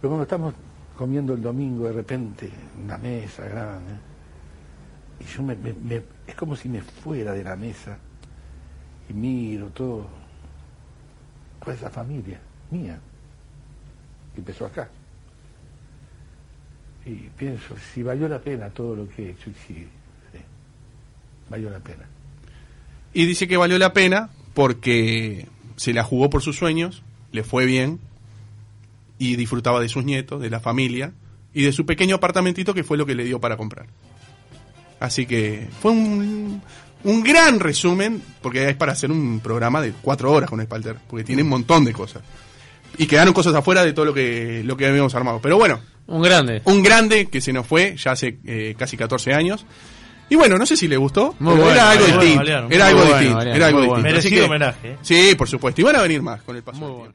Pero 0.00 0.08
cuando 0.08 0.22
estamos 0.22 0.54
comiendo 0.96 1.34
el 1.34 1.42
domingo 1.42 1.86
de 1.86 1.92
repente, 1.92 2.46
en 2.46 2.84
una 2.84 2.96
mesa 2.96 3.44
grande, 3.46 3.92
y 5.20 5.24
yo 5.24 5.42
me, 5.42 5.56
es 6.26 6.34
como 6.34 6.56
si 6.56 6.68
me 6.68 6.80
fuera 6.80 7.32
de 7.32 7.44
la 7.44 7.56
mesa 7.56 7.98
y 9.08 9.12
miro 9.12 9.66
todo, 9.68 10.06
toda 11.62 11.74
esa 11.74 11.90
familia 11.90 12.40
mía, 12.70 12.98
que 14.34 14.40
empezó 14.40 14.66
acá. 14.66 14.88
Y 17.04 17.14
pienso, 17.30 17.74
si 17.92 18.02
valió 18.02 18.28
la 18.28 18.38
pena 18.38 18.70
todo 18.70 18.94
lo 18.94 19.08
que 19.08 19.26
he 19.26 19.30
hecho, 19.30 19.50
y 19.50 19.54
valió 21.50 21.68
la 21.70 21.80
pena. 21.80 22.04
Y 23.12 23.26
dice 23.26 23.48
que 23.48 23.56
valió 23.56 23.78
la 23.78 23.92
pena 23.92 24.30
porque 24.54 25.46
se 25.76 25.92
la 25.92 26.04
jugó 26.04 26.30
por 26.30 26.42
sus 26.42 26.56
sueños, 26.56 27.02
le 27.32 27.42
fue 27.44 27.66
bien 27.66 27.98
y 29.18 29.36
disfrutaba 29.36 29.80
de 29.80 29.88
sus 29.88 30.04
nietos, 30.04 30.40
de 30.40 30.48
la 30.50 30.60
familia 30.60 31.12
y 31.52 31.62
de 31.62 31.72
su 31.72 31.84
pequeño 31.84 32.16
apartamentito 32.16 32.72
que 32.72 32.84
fue 32.84 32.96
lo 32.96 33.06
que 33.06 33.14
le 33.14 33.24
dio 33.24 33.40
para 33.40 33.56
comprar. 33.56 33.86
Así 35.00 35.26
que 35.26 35.68
fue 35.80 35.92
un, 35.92 36.62
un 37.04 37.22
gran 37.22 37.60
resumen, 37.60 38.22
porque 38.42 38.68
es 38.68 38.76
para 38.76 38.92
hacer 38.92 39.10
un 39.10 39.40
programa 39.40 39.80
de 39.80 39.92
cuatro 39.92 40.30
horas 40.32 40.48
con 40.48 40.62
Spalter, 40.62 40.96
porque 41.08 41.24
tiene 41.24 41.42
un 41.42 41.48
montón 41.48 41.84
de 41.84 41.92
cosas. 41.92 42.22
Y 42.98 43.06
quedaron 43.06 43.32
cosas 43.32 43.54
afuera 43.54 43.84
de 43.84 43.92
todo 43.92 44.04
lo 44.04 44.14
que, 44.14 44.62
lo 44.64 44.76
que 44.76 44.86
habíamos 44.86 45.14
armado. 45.14 45.40
Pero 45.40 45.56
bueno, 45.56 45.80
Un 46.06 46.22
grande. 46.22 46.60
un 46.64 46.82
grande 46.82 47.26
que 47.26 47.40
se 47.40 47.52
nos 47.52 47.66
fue 47.66 47.96
ya 47.96 48.12
hace 48.12 48.38
eh, 48.44 48.74
casi 48.76 48.96
14 48.96 49.32
años. 49.32 49.64
Y 50.30 50.36
bueno, 50.36 50.56
no 50.56 50.64
sé 50.64 50.76
si 50.76 50.88
le 50.88 50.96
gustó. 50.96 51.34
Muy 51.40 51.52
pero 51.54 51.64
bueno, 51.64 51.70
era 51.72 51.90
algo 51.90 52.04
bueno, 52.04 52.20
distinto. 52.20 52.38
Valeriano, 52.38 52.68
era 52.70 52.86
algo 52.86 52.98
bueno, 53.00 53.12
distinto. 53.14 53.34
Valeriano, 53.36 53.56
era 53.56 53.66
algo 53.66 53.78
distinto. 53.80 53.94
bueno. 54.00 54.08
Merecido 54.08 54.34
que- 54.40 54.46
homenaje, 54.46 54.90
¿eh? 54.92 54.96
Sí, 55.02 55.34
por 55.36 55.48
supuesto. 55.48 55.80
Y 55.80 55.84
van 55.84 55.96
a 55.96 56.02
venir 56.02 56.22
más 56.22 56.42
con 56.42 56.56
el 56.56 56.62
paso 56.62 56.78
Muy 56.78 56.86
del 56.88 56.96
bueno. 56.96 57.04
tiempo. 57.04 57.08